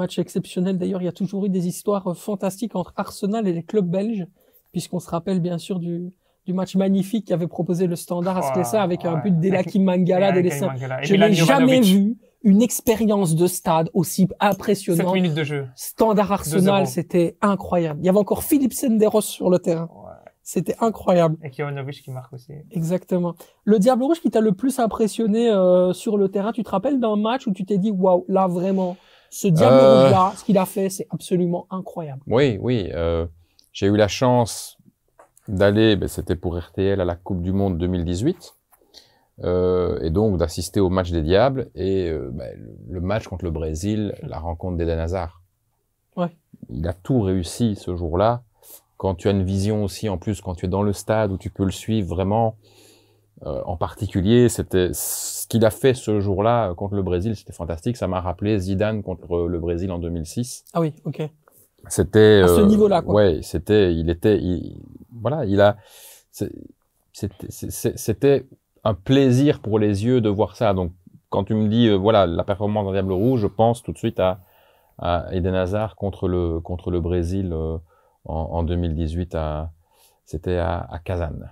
[0.01, 0.79] Match exceptionnel.
[0.79, 3.89] D'ailleurs, il y a toujours eu des histoires euh, fantastiques entre Arsenal et les clubs
[3.89, 4.27] belges,
[4.73, 6.11] puisqu'on se rappelle bien sûr du,
[6.47, 10.33] du match magnifique qu'avait proposé le Standard à Oh, Sclessa avec un but d'Elaki Mangala.
[10.33, 11.03] Mangala.
[11.03, 15.15] Je n'ai jamais vu une expérience de stade aussi 7 impressionnante.
[15.15, 15.69] minutes de jeu.
[15.77, 16.87] Standard Arsenal, 2-0.
[16.87, 18.01] c'était incroyable.
[18.03, 19.91] Il y avait encore Philippe Senderos sur le terrain.
[19.95, 20.11] Ouais.
[20.43, 21.37] C'était incroyable.
[21.45, 22.53] Et Jovanovic qui marque aussi.
[22.71, 23.35] Exactement.
[23.65, 26.99] Le Diable Rouge qui t'a le plus impressionné euh, sur le terrain, tu te rappelles
[26.99, 28.97] d'un match où tu t'es dit waouh, là vraiment,
[29.31, 30.31] ce Diable Euh.
[30.37, 32.21] Ce qu'il a fait, c'est absolument incroyable.
[32.27, 32.91] Oui, oui.
[32.93, 33.27] euh,
[33.73, 34.77] j'ai eu la chance
[35.49, 38.55] d'aller, ben, c'était pour RTL à la Coupe du Monde 2018,
[39.43, 43.45] euh, et donc d'assister au match des Diables et euh, ben, le, le match contre
[43.45, 45.41] le Brésil, la rencontre d'Eden Hazard.
[46.17, 46.29] Ouais.
[46.69, 48.43] Il a tout réussi ce jour-là.
[48.99, 51.39] Quand tu as une vision aussi, en plus, quand tu es dans le stade où
[51.39, 52.57] tu peux le suivre vraiment,
[53.47, 57.53] euh, en particulier, c'était ce qu'il a fait ce jour-là euh, contre le Brésil, c'était
[57.55, 57.97] fantastique.
[57.97, 60.65] Ça m'a rappelé Zidane contre le Brésil en 2006.
[60.75, 61.23] Ah oui, ok.
[61.89, 63.15] C'était À ce euh, niveau-là, quoi.
[63.15, 64.77] Ouais, c'était, il était, il-
[65.23, 65.79] voilà, il a,
[67.13, 68.47] c'était,
[68.85, 70.75] un plaisir pour les yeux de voir ça.
[70.75, 70.93] Donc,
[71.31, 73.99] quand tu me dis, euh, voilà, la performance d'un Diable Rouge, je pense tout de
[73.99, 74.41] suite à,
[74.99, 77.79] à Eden Hazard contre le contre le Brésil euh,
[78.25, 79.71] en, en 2018 à,
[80.27, 81.51] c'était à, à Kazan.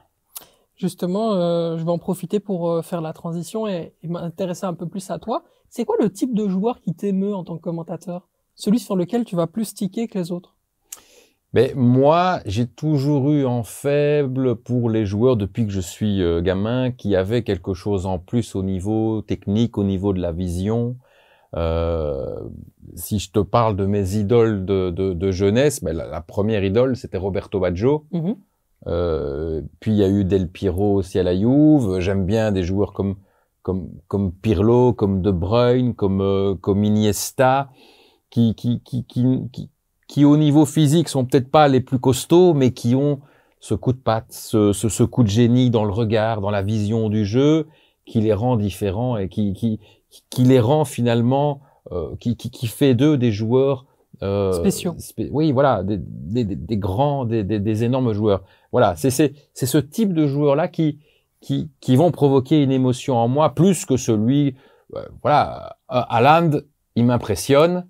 [0.79, 4.75] Justement, euh, je vais en profiter pour euh, faire la transition et, et m'intéresser un
[4.75, 5.45] peu plus à toi.
[5.69, 8.29] C'est quoi le type de joueur qui t'émeut en tant que commentateur?
[8.55, 10.57] Celui sur lequel tu vas plus tiquer que les autres?
[11.55, 16.43] Mais moi, j'ai toujours eu en faible pour les joueurs depuis que je suis euh,
[16.43, 20.97] gamin qui avaient quelque chose en plus au niveau technique, au niveau de la vision.
[21.57, 22.41] Euh,
[22.95, 26.63] si je te parle de mes idoles de, de, de jeunesse, ben, la, la, première
[26.63, 28.05] idole, c'était Roberto Baggio.
[28.13, 28.37] Mhm.
[28.87, 31.99] Euh, puis il y a eu Del Piero aussi à la Juve.
[32.01, 33.17] J'aime bien des joueurs comme
[33.63, 37.71] comme comme Pirlo, comme De Bruyne, comme euh, comme Iniesta,
[38.31, 39.71] qui qui qui qui, qui,
[40.07, 43.21] qui au niveau physique sont peut-être pas les plus costauds, mais qui ont
[43.61, 46.63] ce coup de patte, ce, ce, ce, coup de génie dans le regard, dans la
[46.63, 47.67] vision du jeu,
[48.07, 49.81] qui les rend différents et qui, qui,
[50.31, 51.61] qui les rend finalement,
[51.93, 53.85] euh, qui, qui, qui, fait d'eux des joueurs
[54.23, 54.95] euh, spéciaux.
[54.99, 58.43] Spé oui, voilà, des, des, des grands, des, des, des, énormes joueurs.
[58.73, 60.99] Voilà, c'est ce type de joueurs-là qui,
[61.41, 64.57] qui, qui vont provoquer une émotion en moi plus que celui,
[64.95, 66.61] euh, voilà, Haaland,
[66.97, 67.87] il m'impressionne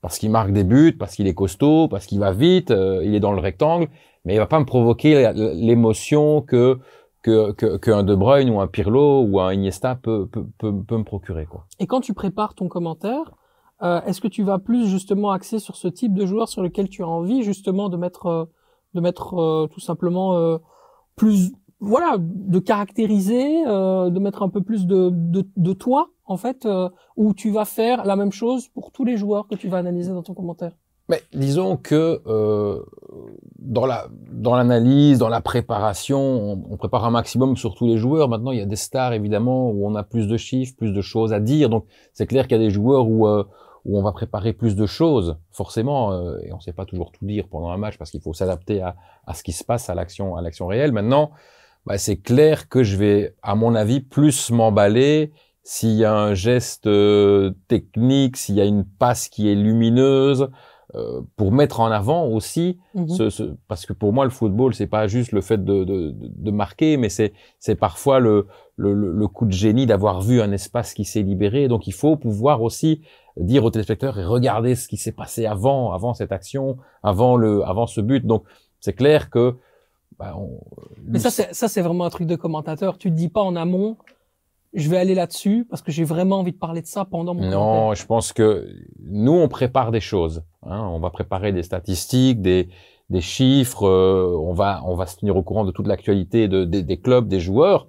[0.00, 3.14] parce qu'il marque des buts, parce qu'il est costaud, parce qu'il va vite, euh, il
[3.14, 3.88] est dans le rectangle,
[4.24, 6.78] mais il va pas me provoquer l'émotion que
[7.22, 11.46] que qu'un De Bruyne ou un Pirlo ou un Iniesta peut, peut, peut, me procurer
[11.46, 11.66] quoi.
[11.78, 13.32] Et quand tu prépares ton commentaire,
[13.82, 16.88] euh, est-ce que tu vas plus justement axer sur ce type de joueur sur lequel
[16.88, 18.44] tu as envie justement de mettre euh,
[18.94, 20.58] de mettre euh, tout simplement euh,
[21.16, 26.36] plus voilà de caractériser, euh, de mettre un peu plus de de, de toi en
[26.36, 26.66] fait,
[27.16, 30.12] où tu vas faire la même chose pour tous les joueurs que tu vas analyser
[30.12, 30.72] dans ton commentaire.
[31.08, 32.80] Mais disons que euh,
[33.58, 37.96] dans la dans l'analyse, dans la préparation, on, on, prépare un maximum sur tous les
[37.96, 38.28] joueurs.
[38.28, 41.00] Maintenant, il y a des stars évidemment où on a plus de chiffres, plus de
[41.00, 41.68] choses à dire.
[41.68, 43.44] Donc c'est clair qu'il y a des joueurs où euh,
[43.84, 47.10] où on va préparer plus de choses, forcément, euh, et on ne sait pas toujours
[47.12, 48.94] tout dire pendant un match parce qu'il faut s'adapter à,
[49.34, 50.92] ce qui se passe à l'action à l'action réelle.
[50.92, 51.32] Maintenant,
[51.86, 55.32] bah, c'est clair que je vais, à mon avis, plus m'emballer
[55.64, 60.48] s'il y a un geste euh, technique, s'il y a une passe qui est lumineuse.
[60.94, 63.08] Euh, pour mettre en avant aussi Mhm.
[63.08, 66.14] ce, ce, parce que pour moi le football c'est pas juste le fait de, de,
[66.18, 70.52] de marquer mais c'est c'est parfois le, le, le coup de génie d'avoir vu un
[70.52, 71.66] espace qui s'est libéré.
[71.68, 73.00] Donc il faut pouvoir aussi
[73.38, 77.62] dire aux téléspectateurs et regarder ce qui s'est passé avant avant cette action avant le
[77.64, 78.26] avant ce but.
[78.26, 78.44] Donc
[78.80, 79.56] c'est clair que
[80.18, 80.60] bah, on,
[81.06, 82.98] mais ça c'est ça c'est vraiment un truc de commentateur.
[82.98, 83.96] Tu te dis pas en amont
[84.74, 87.48] je vais aller là-dessus parce que j'ai vraiment envie de parler de ça pendant mon
[87.48, 88.68] Non, je pense que
[89.04, 90.44] nous, on prépare des choses.
[90.62, 90.80] Hein.
[90.92, 92.68] On va préparer des statistiques, des,
[93.10, 93.86] des chiffres.
[93.86, 96.96] Euh, on va on va se tenir au courant de toute l'actualité de, de, des
[96.96, 97.88] clubs, des joueurs.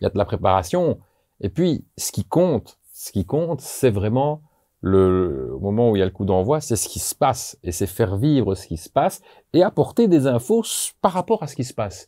[0.00, 0.98] Il y a de la préparation.
[1.40, 4.42] Et puis, ce qui compte, ce qui compte, c'est vraiment
[4.80, 7.58] le, au moment où il y a le coup d'envoi, c'est ce qui se passe
[7.62, 9.22] et c'est faire vivre ce qui se passe
[9.52, 10.64] et apporter des infos
[11.00, 12.06] par rapport à ce qui se passe.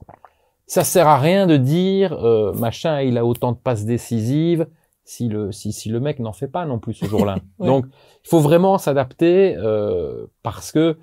[0.67, 4.67] Ça sert à rien de dire euh, machin, il a autant de passes décisives
[5.05, 7.37] si le si, si le mec n'en fait pas non plus ce jour-là.
[7.59, 7.67] Ouais.
[7.67, 7.87] Donc
[8.25, 10.97] il faut vraiment s'adapter euh, parce que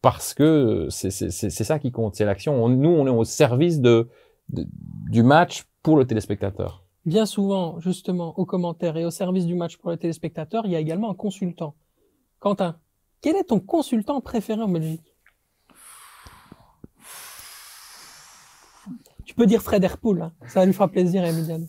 [0.00, 2.62] parce que c'est c'est c'est ça qui compte, c'est l'action.
[2.64, 4.08] On- Nous on est au service de,
[4.50, 4.66] de-
[5.10, 6.84] du match pour le téléspectateur.
[7.04, 10.76] Bien souvent, justement, aux commentaires et au service du match pour les téléspectateurs, il y
[10.76, 11.74] a également un consultant.
[12.38, 12.76] Quentin,
[13.20, 15.11] quel est ton consultant préféré en Belgique?
[19.24, 20.32] Tu peux dire Fred Herpoul, hein.
[20.46, 21.66] ça lui fera plaisir Emiliano.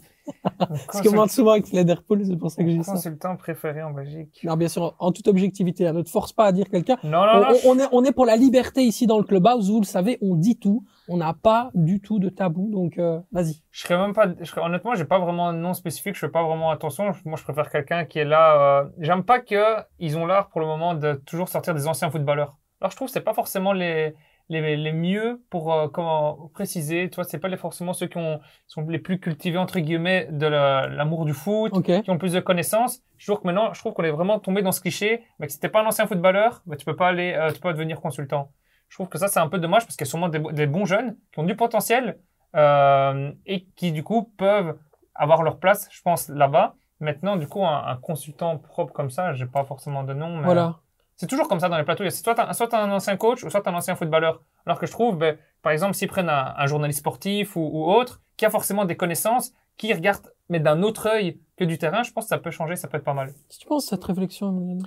[0.57, 2.93] Parce que moi, souvent avec Fred Herpoul, c'est pour ça que je dis ça.
[2.93, 4.39] Consultant préféré en Belgique.
[4.45, 6.95] Non, bien sûr, en toute objectivité, hein, ne te force pas à dire quelqu'un.
[7.03, 7.47] Non, non, On, non.
[7.65, 10.17] on- on est, on est pour la liberté ici dans le clubhouse, vous le savez,
[10.21, 13.61] on dit tout, on n'a pas du tout de tabou, donc euh, vas-y.
[13.71, 16.29] Je serais même pas, je serais- honnêtement, j'ai pas vraiment un nom spécifique, je fais
[16.31, 17.11] pas vraiment attention.
[17.25, 18.79] Moi, je préfère quelqu'un qui est là.
[18.81, 19.61] euh, J'aime pas que
[19.99, 22.55] ils ont l'art pour le moment de toujours sortir des anciens footballeurs.
[22.79, 24.13] Alors, je trouve que c'est pas forcément les
[24.61, 27.09] les, les mieux pour euh, comment préciser.
[27.09, 30.27] Tu vois, c'est pas les, forcément ceux qui ont sont les plus cultivés entre guillemets
[30.31, 33.01] de la- l'amour du foot, qui ont plus de connaissances.
[33.17, 35.23] Je trouve que maintenant, je trouve qu'on est vraiment tombé dans ce cliché.
[35.39, 37.55] Mais que si t'es pas un ancien footballeur, bah, tu peux pas aller, euh, tu
[37.55, 38.51] peux pas devenir consultant.
[38.89, 40.51] Je trouve que ça, c'est un peu dommage parce qu'il y a sûrement des, bo-
[40.51, 42.19] des bons jeunes qui ont du potentiel
[42.55, 44.77] euh, et qui, du coup, peuvent
[45.15, 46.75] avoir leur place, je pense, là-bas.
[46.99, 50.37] Maintenant, du coup, un, un consultant propre comme ça, j'ai pas forcément de nom.
[50.37, 50.79] Mais Voilà.
[51.15, 52.03] C'est toujours comme ça dans les plateaux.
[52.03, 54.41] Il y a Soit t'as soit un ancien coach ou soit un ancien footballeur.
[54.65, 57.91] Alors que je trouve, ben, par exemple, s'ils prennent un, un journaliste sportif ou, ou
[57.91, 62.03] autre, qui a forcément des connaissances, qui regarde, mais d'un autre œil que du terrain,
[62.03, 63.27] je pense que ça peut changer, ça peut être pas mal.
[63.47, 64.85] Qu'est-ce que tu penses de cette réflexion, Emiliano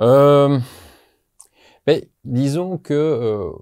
[0.00, 0.58] Euh,
[1.86, 3.52] mais disons que euh,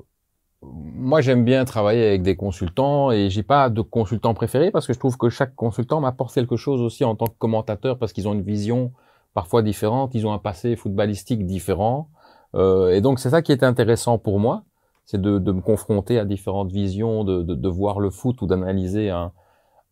[0.62, 4.92] moi j'aime bien travailler avec des consultants et j'ai pas de consultant préféré parce que
[4.92, 8.26] je trouve que chaque consultant m'apporte quelque chose aussi en tant que commentateur parce qu'ils
[8.28, 8.92] ont une vision
[9.34, 12.08] parfois différente, ils ont un passé footballistique différent
[12.54, 14.62] Euh, et donc c'est ça qui est intéressant pour moi,
[15.06, 18.46] c'est de, de me confronter à différentes visions, de, de, de voir le foot ou
[18.46, 19.32] d'analyser un,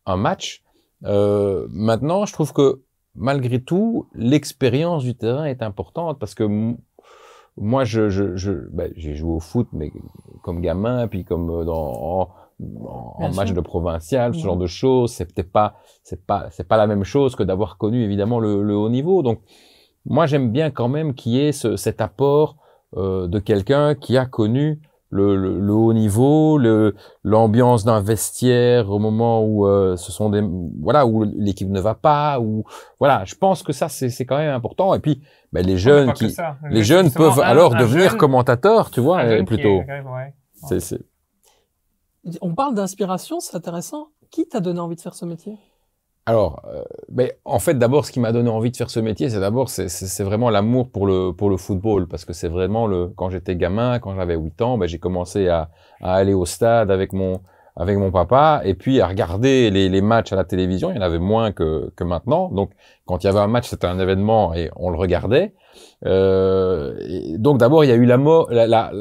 [0.05, 0.63] un match.
[1.03, 2.81] Euh, maintenant, je trouve que
[3.15, 6.45] malgré tout, l'expérience du terrain est importante parce que
[7.57, 9.91] moi, je, je, je ben, j'ai joué au foot, mais
[10.41, 12.29] comme gamin, puis comme euh, dans
[12.61, 16.77] en- match de provincial, ce genre de choses, c'est peut-être pas, c'est pas, c'est pas
[16.77, 19.21] la même chose que d'avoir connu évidemment le, le haut niveau.
[19.23, 19.39] Donc,
[20.05, 22.57] moi j'aime bien quand même qu'il y ait ce, cet apport
[22.97, 24.79] euh, de quelqu'un qui a connu
[25.09, 30.29] le, le, le haut niveau, le l'ambiance d'un vestiaire au moment où euh, ce sont
[30.31, 30.41] des
[30.81, 32.63] voilà où l'équipe ne va pas, ou
[32.99, 34.93] voilà, je pense que ça c'est c'est quand même important.
[34.95, 36.57] Et puis ben, les jeunes qui ça.
[36.71, 39.81] les jeunes peuvent un- alors un devenir jeune- commentateurs, tu vois, euh, plutôt.
[39.81, 40.33] est- ouais.
[40.67, 40.99] C'est c'est
[42.41, 44.07] On parle d'inspiration, c'est intéressant.
[44.31, 45.57] Qui t'a donné envie de faire ce métier?
[46.25, 49.29] Alors, euh, mais en fait, d'abord, ce qui m'a donné envie de faire ce métier,
[49.29, 49.89] c'est d'abord, c'est-
[50.23, 53.99] vraiment l'amour pour le pour le football, parce que c'est vraiment le quand j'étais gamin,
[53.99, 55.69] quand j'avais 8 ans, ben, j'ai commencé à,
[56.01, 57.41] à aller au stade avec mon
[57.75, 60.91] avec mon papa, et puis à regarder les, les matchs à la télévision.
[60.91, 62.71] Il y en avait moins que que maintenant, donc
[63.05, 65.53] quand il y avait un match, c'était un événement et on le regardait.
[66.05, 68.91] Euh, donc d'abord, il y a eu l'amour la- la-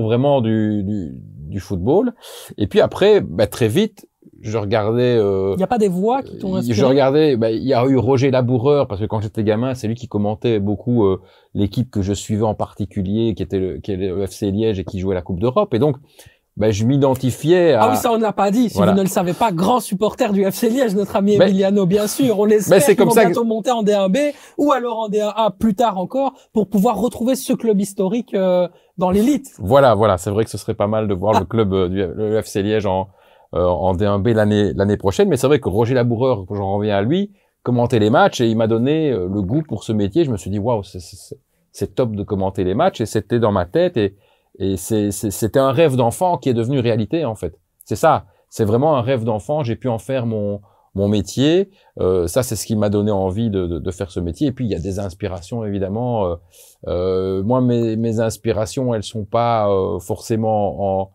[0.00, 1.14] vraiment du, du
[1.50, 2.14] du football,
[2.56, 4.06] et puis après, ben, très vite,
[4.40, 5.16] je regardais.
[5.16, 6.78] Euh, Il n'y a pas des voix qui t'ont euh, inspiré?
[6.78, 9.88] Je regardais, bah, il y a eu Roger Laboureur, parce que quand j'étais gamin, c'est
[9.88, 11.20] lui qui commentait beaucoup euh,
[11.54, 14.84] l'équipe que je suivais en particulier, qui était le, qui est le FC Liège et
[14.84, 15.74] qui jouait la Coupe d'Europe.
[15.74, 15.96] Et donc,
[16.56, 17.82] bah, je m'identifiais à...
[17.84, 18.68] Ah oui, ça on ne l'a pas dit.
[18.68, 18.92] Si Voilà.
[18.92, 22.38] vous ne le savez pas, grand supporter du FC Liège, notre ami Emiliano, bien sûr.
[22.38, 25.08] On l'espère c'est qu'ils comme vont ça que- bientôt monter en D1B ou alors en
[25.08, 29.52] D1A plus tard encore pour pouvoir retrouver ce club historique euh, dans l'élite.
[29.58, 31.96] Voilà, voilà, c'est vrai que ce serait pas mal de voir le club euh, du
[32.04, 33.08] le FC Liège en,
[33.54, 35.28] euh, en D1B l'année l'année prochaine.
[35.28, 37.30] Mais c'est vrai que Roger Laboureur, j'en reviens à lui,
[37.62, 40.24] commentait les matchs et il m'a donné euh, le goût pour ce métier.
[40.24, 41.36] Je me suis dit, waouh, c'est- c'est
[41.72, 44.16] c'est top de commenter les matchs et c'était dans ma tête et,
[44.58, 47.58] et c'était un rêve d'enfant qui est devenu réalité en fait.
[47.84, 49.62] C'est ça, c'est vraiment un rêve d'enfant.
[49.62, 50.60] J'ai pu en faire mon
[50.94, 51.70] mon métier.
[52.00, 54.48] Euh, ça, c'est ce qui m'a donné envie de, de, de faire ce métier.
[54.48, 56.26] Et puis, il y a des inspirations, évidemment.
[56.26, 56.36] Euh,
[56.88, 61.10] euh, moi, mes, mes inspirations, elles sont pas euh, forcément en,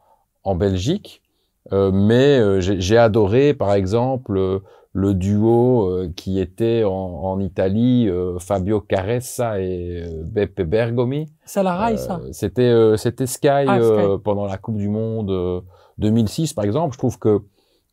[0.45, 1.21] en Belgique,
[1.73, 4.61] euh, mais j'ai adoré, par exemple,
[4.97, 11.25] le duo euh, qui était en, en Italie, euh, Fabio Caressa et euh, Beppe Bergomi.
[11.43, 12.21] C'est la rail, ça.
[12.31, 15.59] C'était euh, c'était Sky, Ah, euh, pendant la Coupe du Monde euh,
[15.97, 16.93] 2006 par exemple.
[16.93, 17.41] Je trouve que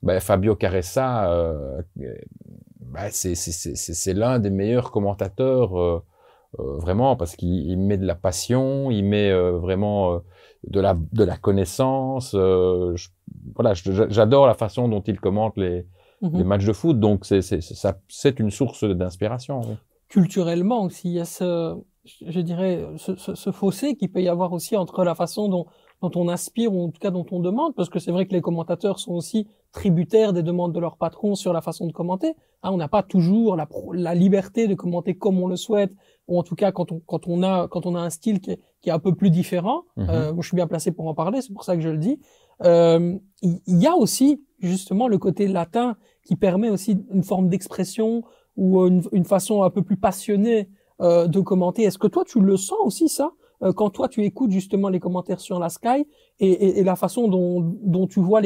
[0.03, 6.03] ben, Fabio Caressa, euh, ben, c'est l'un des meilleurs commentateurs euh,
[6.61, 10.18] euh, vraiment parce qu'il il met de la passion, il met euh, vraiment euh,
[10.68, 12.32] de la de la connaissance.
[12.34, 13.09] euh, je-
[13.57, 15.86] voilà, j'adore la façon dont il commente les,
[16.23, 16.39] Mhm.
[16.39, 16.99] les matchs de foot.
[16.99, 19.61] Donc c'est une source d'inspiration.
[19.61, 19.77] oui.
[20.09, 21.77] culturellement aussi, il y a ce,
[22.27, 25.66] je dirais, ce, ce, ce fossé qui peut y avoir aussi entre la façon dont,
[26.03, 28.33] dont on aspire ou en tout cas dont on demande, parce que c'est vrai que
[28.33, 32.35] les commentateurs sont aussi tributaires des demandes de leur patron sur la façon de commenter.
[32.62, 35.93] Hein, on n'a pas toujours la, la liberté de commenter comme on le souhaite,
[36.29, 38.51] ou en tout cas quand on, quand on a, quand on a un style qui
[38.51, 39.83] est, qui est un peu plus différent.
[39.97, 40.07] Mhm.
[40.11, 41.99] Euh, moi, je suis bien placé pour en parler, c'est pour ça que je le
[41.99, 42.20] dis.
[42.64, 48.23] Euh, il y a aussi justement le côté latin qui permet aussi une forme d'expression
[48.57, 50.69] ou une, une façon un peu plus passionnée
[51.01, 51.83] euh, de commenter.
[51.83, 53.33] Est-ce que toi, tu le sens aussi, ça,
[53.63, 56.07] euh, quand toi, tu écoutes justement les commentaires sur la Sky
[56.41, 58.41] et, la façon dont, tu vois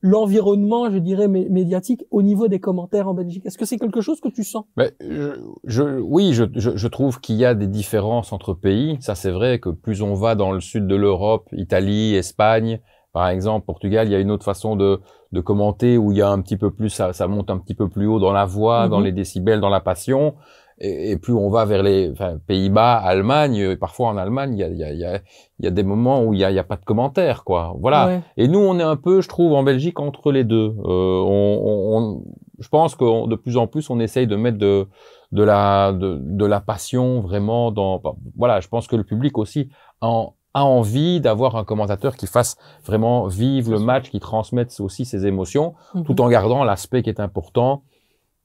[0.00, 3.46] l'environnement, je dirais, mé- médiatique au niveau des commentaires en Belgique?
[3.46, 4.64] Est-ce que c'est quelque chose que tu sens?
[4.76, 8.98] Oui, je trouve qu'il y a des différences entre pays.
[9.00, 12.80] Ça, c'est vrai que plus on va dans le sud de l'Europe, Italie, Espagne,
[13.16, 15.00] par exemple, Portugal, il y a une autre façon de,
[15.32, 17.74] de commenter où il y a un petit peu plus, ça, ça monte un petit
[17.74, 19.04] peu plus haut dans la voix, dans Mhm.
[19.06, 20.34] les décibels, dans la passion.
[20.78, 24.58] Et, et plus on va vers les enfin, Pays-Bas, Allemagne, euh, parfois en Allemagne, il
[24.60, 25.20] y a, il y a, il y a,
[25.58, 27.74] il y a des moments où il y a, a pas de commentaires, quoi.
[27.80, 28.06] Voilà.
[28.06, 28.20] Ouais.
[28.36, 30.74] Et nous, on est un peu, je trouve, en Belgique entre les deux.
[30.84, 32.22] Euh, on, on- on-
[32.58, 34.86] je pense que de plus en plus, on essaye de mettre de,
[35.32, 37.98] de la, de, de la passion vraiment dans.
[37.98, 39.70] bah, Voilà, je pense que le public aussi
[40.02, 45.04] en, a envie d'avoir un commentateur qui fasse vraiment vivre le match, qui transmette aussi
[45.04, 46.04] ses émotions, Mhm.
[46.04, 47.82] tout en gardant l'aspect qui est important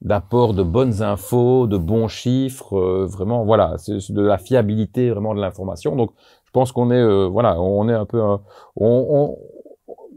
[0.02, 5.34] d'apport de bonnes infos, de bons chiffres, euh, vraiment, voilà, c'est de la fiabilité vraiment
[5.34, 5.94] de l'information.
[5.96, 6.10] Donc,
[6.44, 8.40] je pense qu'on est, euh, voilà, on est un peu, un-
[8.76, 9.38] on, on-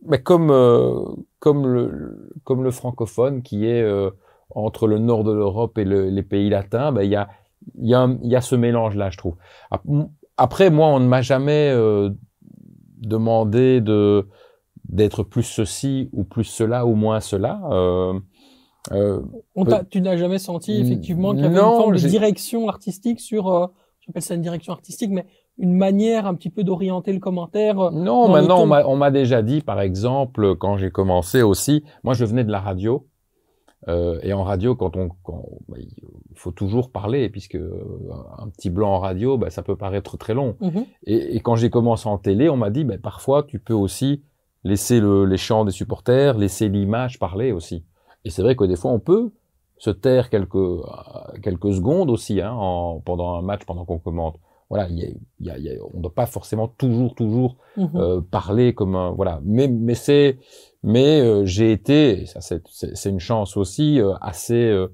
[0.07, 0.99] mais comme euh,
[1.39, 4.09] comme le comme le francophone qui est euh,
[4.53, 7.27] entre le nord de l'Europe et le- les pays latins, ben il y a
[7.81, 9.35] il y a un- il y a ce mélange là, je trouve.
[10.37, 12.09] Ap- Après, moi, on ne m'a jamais euh,
[12.97, 14.27] demandé de
[14.87, 17.59] d'être plus ceci ou plus cela ou moins cela.
[17.71, 18.19] Euh,
[18.91, 19.19] euh,
[19.55, 23.19] On tu n'as jamais senti effectivement qu'il y avait Non, une forme de direction artistique
[23.19, 23.71] sur,
[24.05, 25.25] j'appelle ça une direction artistique, mais
[25.57, 27.91] une manière un petit peu d'orienter le commentaire.
[27.91, 32.43] Non, maintenant on m'a déjà dit, par exemple, quand j'ai commencé aussi, moi je venais
[32.43, 33.07] de la radio,
[33.87, 37.83] euh, et en radio, quand on, quand, bah, il faut toujours parler, puisque euh,
[38.37, 40.55] un petit blanc en radio, bah, ça peut paraître très long.
[40.61, 40.85] Mhm.
[41.05, 44.23] Et, et quand j'ai commencé en télé, on m'a dit, bah, parfois tu peux aussi
[44.63, 47.83] laisser le, les chants des supporters, laisser l'image parler aussi.
[48.23, 49.31] Et c'est vrai que des fois on peut
[49.77, 50.81] se taire quelques euh,
[51.43, 54.37] quelques secondes aussi hein, en, pendant un match, pendant qu'on commente.
[54.71, 55.09] Voilà, il y a,
[55.41, 57.89] y a, il y a- on ne doit pas forcément toujours toujours Mhm.
[57.95, 59.41] euh, parler comme un voilà.
[59.43, 60.39] Mais mais c'est
[60.85, 64.87] mais euh, j'ai été et ça c'est une chance aussi euh, assez euh,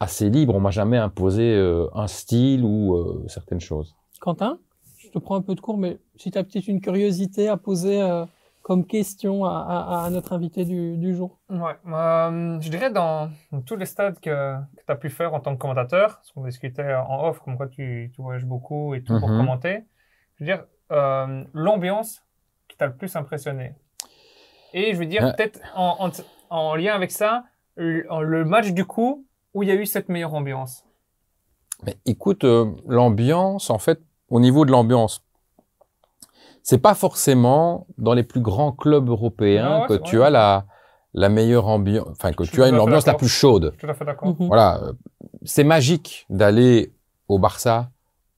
[0.00, 0.54] assez libre.
[0.54, 3.94] On m'a jamais imposé euh, un style ou euh, certaines choses.
[4.20, 4.58] Quentin,
[4.98, 7.56] je te prends un peu de cours, mais si tu as peut-être une curiosité à
[7.56, 8.24] poser euh,
[8.62, 11.38] comme question à, à- à notre invité du, du jour.
[11.50, 15.34] Ouais, euh, je dirais dans, dans tous les stades que, que tu as pu faire
[15.34, 18.94] en tant que commentateur, parce qu'on discutait en off, comme quoi tu, tu voyages beaucoup
[18.94, 19.38] et tout pour Mhm.
[19.38, 19.84] commenter,
[20.36, 22.22] je veux dire, euh, l'ambiance
[22.68, 23.74] qui t'a le plus impressionné.
[24.74, 25.32] Et je veux dire, Ouais.
[25.34, 26.10] peut-être en, en,
[26.50, 27.44] en lien avec ça,
[27.76, 30.84] le, le match du coup où il y a eu cette meilleure ambiance.
[31.86, 35.22] Mais écoute, euh, l'ambiance, en fait, au niveau de l'ambiance,
[36.62, 40.26] c'est pas forcément dans les plus grands clubs européens Ah ouais, que tu vrai.
[40.26, 40.66] as la,
[41.12, 43.74] la meilleure ambiance, enfin, que Je tu as une ambiance la plus chaude.
[43.78, 44.28] Tout à fait d'accord.
[44.28, 44.46] Mhm.
[44.48, 44.92] Voilà, euh,
[45.44, 46.92] c'est magique d'aller
[47.28, 47.90] au Barça,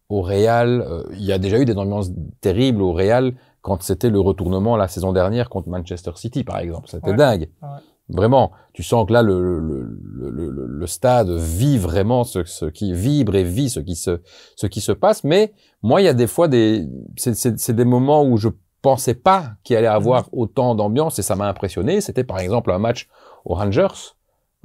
[0.09, 0.80] au Real.
[0.82, 2.11] euh, Il y a déjà eu des ambiances
[2.41, 3.34] terribles au Real
[3.67, 6.87] quand c'était le retournement la saison dernière contre Manchester City, par exemple.
[6.89, 7.17] C'était Ouais.
[7.17, 7.49] dingue.
[7.62, 7.69] Ouais.
[8.09, 12.67] Vraiment, tu sens que là, le, le, le, le, le stade vit vraiment ce, ce
[12.67, 14.21] qui vibre et vit ce qui se,
[14.55, 15.25] ce qui se passe.
[15.25, 15.53] Mais
[15.83, 16.87] moi, il y a des fois des,
[17.17, 18.49] c'est, des moments où je
[18.83, 22.01] pensais pas qu'il allait avoir autant d'ambiance et ça m'a impressionné.
[22.01, 23.09] C'était par exemple un match
[23.45, 23.89] aux Rangers,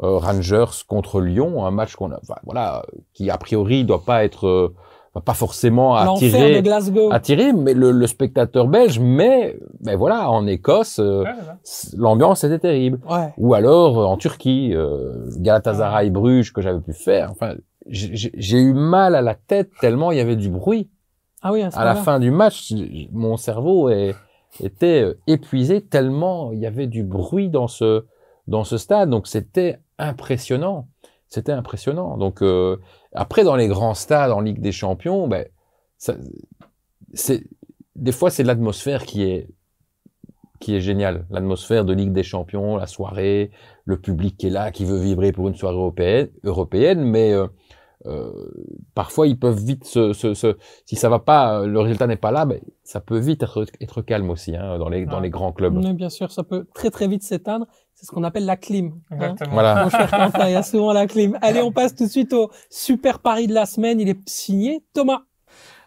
[0.04, 2.86] euh, Rangers contre Lyon, un match qu'on a, enfin, voilà,
[3.16, 4.74] qui a priori doit pas être,
[5.20, 7.12] pas forcément attirer, Glasgow.
[7.12, 9.00] attirer, mais le, le spectateur belge.
[9.00, 11.32] Mais, ben voilà, en Écosse, euh, Ouais,
[11.98, 13.00] l'ambiance était terrible.
[13.10, 13.34] Ouais.
[13.38, 17.30] Ou alors euh, en Turquie, euh, Galatasaray Bruges que j'avais pu faire.
[17.32, 17.56] Enfin,
[17.88, 20.90] j'ai j'ai- j'ai eu mal à la tête tellement il y avait du bruit.
[21.42, 22.72] Ah oui, à, ce À la fin du match,
[23.12, 24.16] mon cerveau est-
[24.64, 28.06] était euh, épuisé tellement il y avait du bruit dans ce
[28.48, 29.10] dans ce stade.
[29.10, 30.88] Donc c'était impressionnant.
[31.28, 32.18] C'était impressionnant.
[32.18, 32.78] Donc euh,
[33.14, 35.46] après dans les grands stades en Ligue des Champions, ben
[35.98, 36.16] ça,
[37.14, 37.44] c'est
[37.96, 39.48] des fois c'est l'atmosphère qui est
[40.60, 41.26] qui est géniale.
[41.32, 43.50] L'atmosphère de Ligue des Champions, la soirée,
[43.86, 47.48] le public qui est là, qui veut vibrer pour une soirée européenne, européenne mais euh,
[48.06, 48.32] euh,
[48.96, 52.32] parfois ils peuvent vite se, se, se- si ça va pas, le résultat n'est pas
[52.32, 55.52] là, ben, ça peut vite être, être calme aussi hein, dans les dans les grands
[55.52, 55.74] clubs.
[55.74, 57.66] Mais bien sûr, ça peut très très vite s'éteindre.
[57.94, 58.94] C'est ce qu'on appelle la clim.
[59.12, 59.16] hein.
[59.16, 59.54] Exactement.
[59.54, 59.84] Voilà.
[59.84, 61.38] Mon cher Quentin, il y a souvent la clim.
[61.42, 64.00] Allez, on passe tout de suite au super pari de la semaine.
[64.00, 65.22] Il est signé Thomas.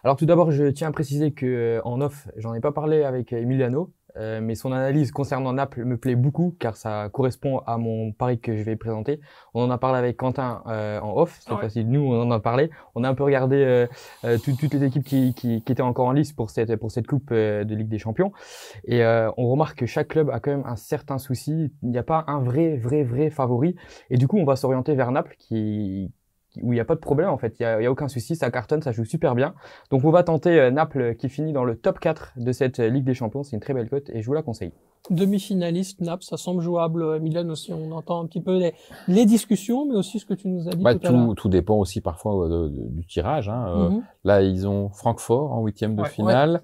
[0.03, 3.03] Alors tout d'abord, je tiens à préciser que euh, en off, j'en ai pas parlé
[3.03, 7.77] avec Emiliano, euh, mais son analyse concernant Naples me plaît beaucoup car ça correspond à
[7.77, 9.19] mon pari que je vais présenter.
[9.53, 11.59] On en a parlé avec Quentin euh, en off, ouais.
[11.61, 12.69] fois-ci nous on en a parlé.
[12.95, 13.87] On a un peu regardé euh,
[14.23, 16.91] euh, tout- toutes les équipes qui, qui, qui étaient encore en lice pour cette pour
[16.91, 18.31] cette coupe euh, de Ligue des Champions
[18.85, 21.73] et euh, on remarque que chaque club a quand même un certain souci.
[21.83, 23.75] Il n'y a pas un vrai vrai vrai favori
[24.09, 26.11] et du coup on va s'orienter vers Naples qui-
[26.61, 27.91] où il n'y a pas de problème en fait, il n'y a, il y a
[27.91, 29.53] aucun souci, ça cartonne, ça joue super bien.
[29.91, 32.89] Donc on va tenter euh, Naples qui finit dans le top 4 de cette euh,
[32.89, 33.43] Ligue des Champions.
[33.43, 34.71] C'est une très belle cote et je vous la conseille.
[35.11, 37.03] Demi-finaliste, Naples, ça semble jouable.
[37.03, 38.73] Euh, Milan aussi, on entend un petit peu les,
[39.07, 42.01] les discussions, mais aussi ce que tu nous as dit Bah, tout à dépend aussi
[42.01, 43.47] parfois euh, de- de- du tirage.
[43.49, 43.65] Hein.
[43.67, 44.03] Euh, Mhm.
[44.23, 46.59] Là, ils ont Francfort en huitième de Ouais, finale.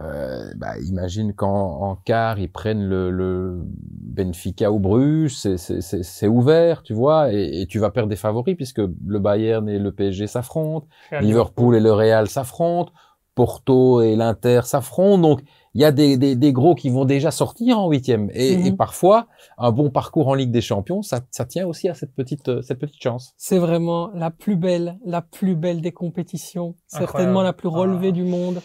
[0.00, 5.80] Euh, bah, imagine qu'en en quart, ils prennent le, le Benfica ou Bruges, c'est- c'est
[5.82, 9.68] c'est- c'est ouvert, tu vois, et, et tu vas perdre des favoris puisque le Bayern
[9.68, 10.86] et le PSG s'affrontent,
[11.20, 12.92] Liverpool et le Real s'affrontent,
[13.34, 15.42] Porto et l'Inter s'affrontent, donc
[15.74, 18.30] il y a des, des, des gros qui vont déjà sortir en huitième.
[18.32, 18.66] Et, Mhm.
[18.66, 19.26] et parfois,
[19.58, 22.62] un bon parcours en Ligue des Champions, ça, ça tient aussi à cette petite, euh,
[22.62, 23.34] cette petite chance.
[23.36, 26.74] C'est vraiment la plus belle, la plus belle des compétitions.
[26.86, 28.12] Certainement la plus relevée Ah.
[28.12, 28.60] du monde.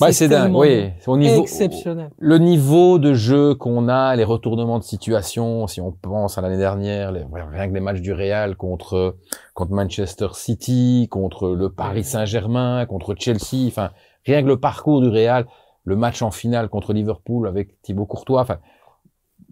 [0.00, 0.90] Bah, c'est dingue, oui.
[1.06, 2.10] Au niveau, Exceptionnel.
[2.18, 6.58] le niveau de jeu qu'on a, les retournements de situation, si on pense à l'année
[6.58, 9.16] dernière, les- rien que les matchs du Real contre
[9.54, 13.90] contre Manchester City, contre le Paris Saint-Germain, contre Chelsea, enfin
[14.26, 15.46] rien que le parcours du Real,
[15.84, 18.58] le match en finale contre Liverpool avec Thibaut Courtois, enfin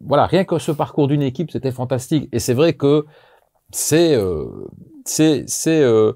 [0.04, 2.28] voilà, rien que ce parcours d'une équipe, c'était fantastique.
[2.32, 3.06] Et c'est vrai que
[3.72, 4.44] c'est euh,
[5.06, 6.12] c'est c'est euh,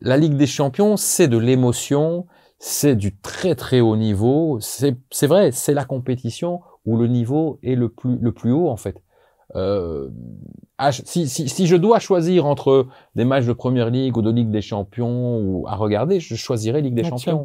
[0.00, 2.26] la Ligue des Champions, c'est de l'émotion,
[2.58, 4.58] c'est du très très haut niveau.
[4.60, 8.68] C'est c'est vrai, c'est la compétition où le niveau est le plus le plus haut
[8.68, 9.02] en fait.
[9.54, 10.10] Euh,
[10.90, 14.50] si, si, si je dois choisir entre des matchs de Première Ligue ou de Ligue
[14.50, 17.44] des Champions ou à regarder, je choisirais Ligue des La Champions.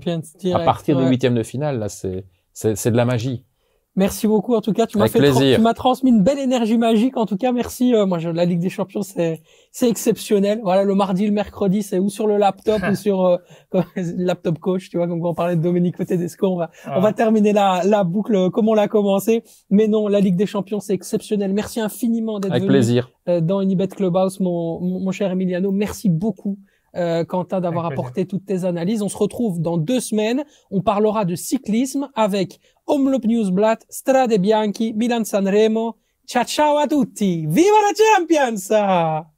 [0.54, 2.26] À partir des huitièmes de finale, là, c'est
[2.92, 3.46] de la magie.
[3.98, 4.56] Merci beaucoup.
[4.56, 5.58] En tout cas, tu m'as fait, plaisir.
[5.58, 7.18] tu m'as transmis une belle énergie magique.
[7.18, 7.94] En tout cas, merci.
[7.94, 9.42] Euh, moi, je, la Ligue des Champions, c'est,
[9.74, 10.62] c'est exceptionnel.
[10.64, 13.38] Voilà, le mardi, le mercredi, c'est ou sur le laptop ou sur euh,
[14.18, 14.90] laptop coach.
[14.90, 16.96] Tu vois, comme on parlait de Domenico Tedesco, on va, Ah.
[16.98, 19.44] on va terminer la, la boucle euh, comme on l'a commencé.
[19.70, 21.54] Mais non, la Ligue des Champions, c'est exceptionnel.
[21.54, 23.12] Merci infiniment d'être venu plaisir.
[23.28, 25.72] euh, dans Unibet Clubhouse, mon, mon cher Emiliano.
[25.72, 26.58] Merci beaucoup,
[26.96, 29.02] euh, Quentin, d'avoir apporté toutes tes analyses.
[29.02, 30.44] On se retrouve dans deux semaines.
[30.70, 35.98] On parlera de cyclisme avec Omloop Newsblatt, Strade Bianchi, Milan Sanremo.
[36.28, 37.46] Ciao ciao a tutti!
[37.48, 39.31] Viva la Champions!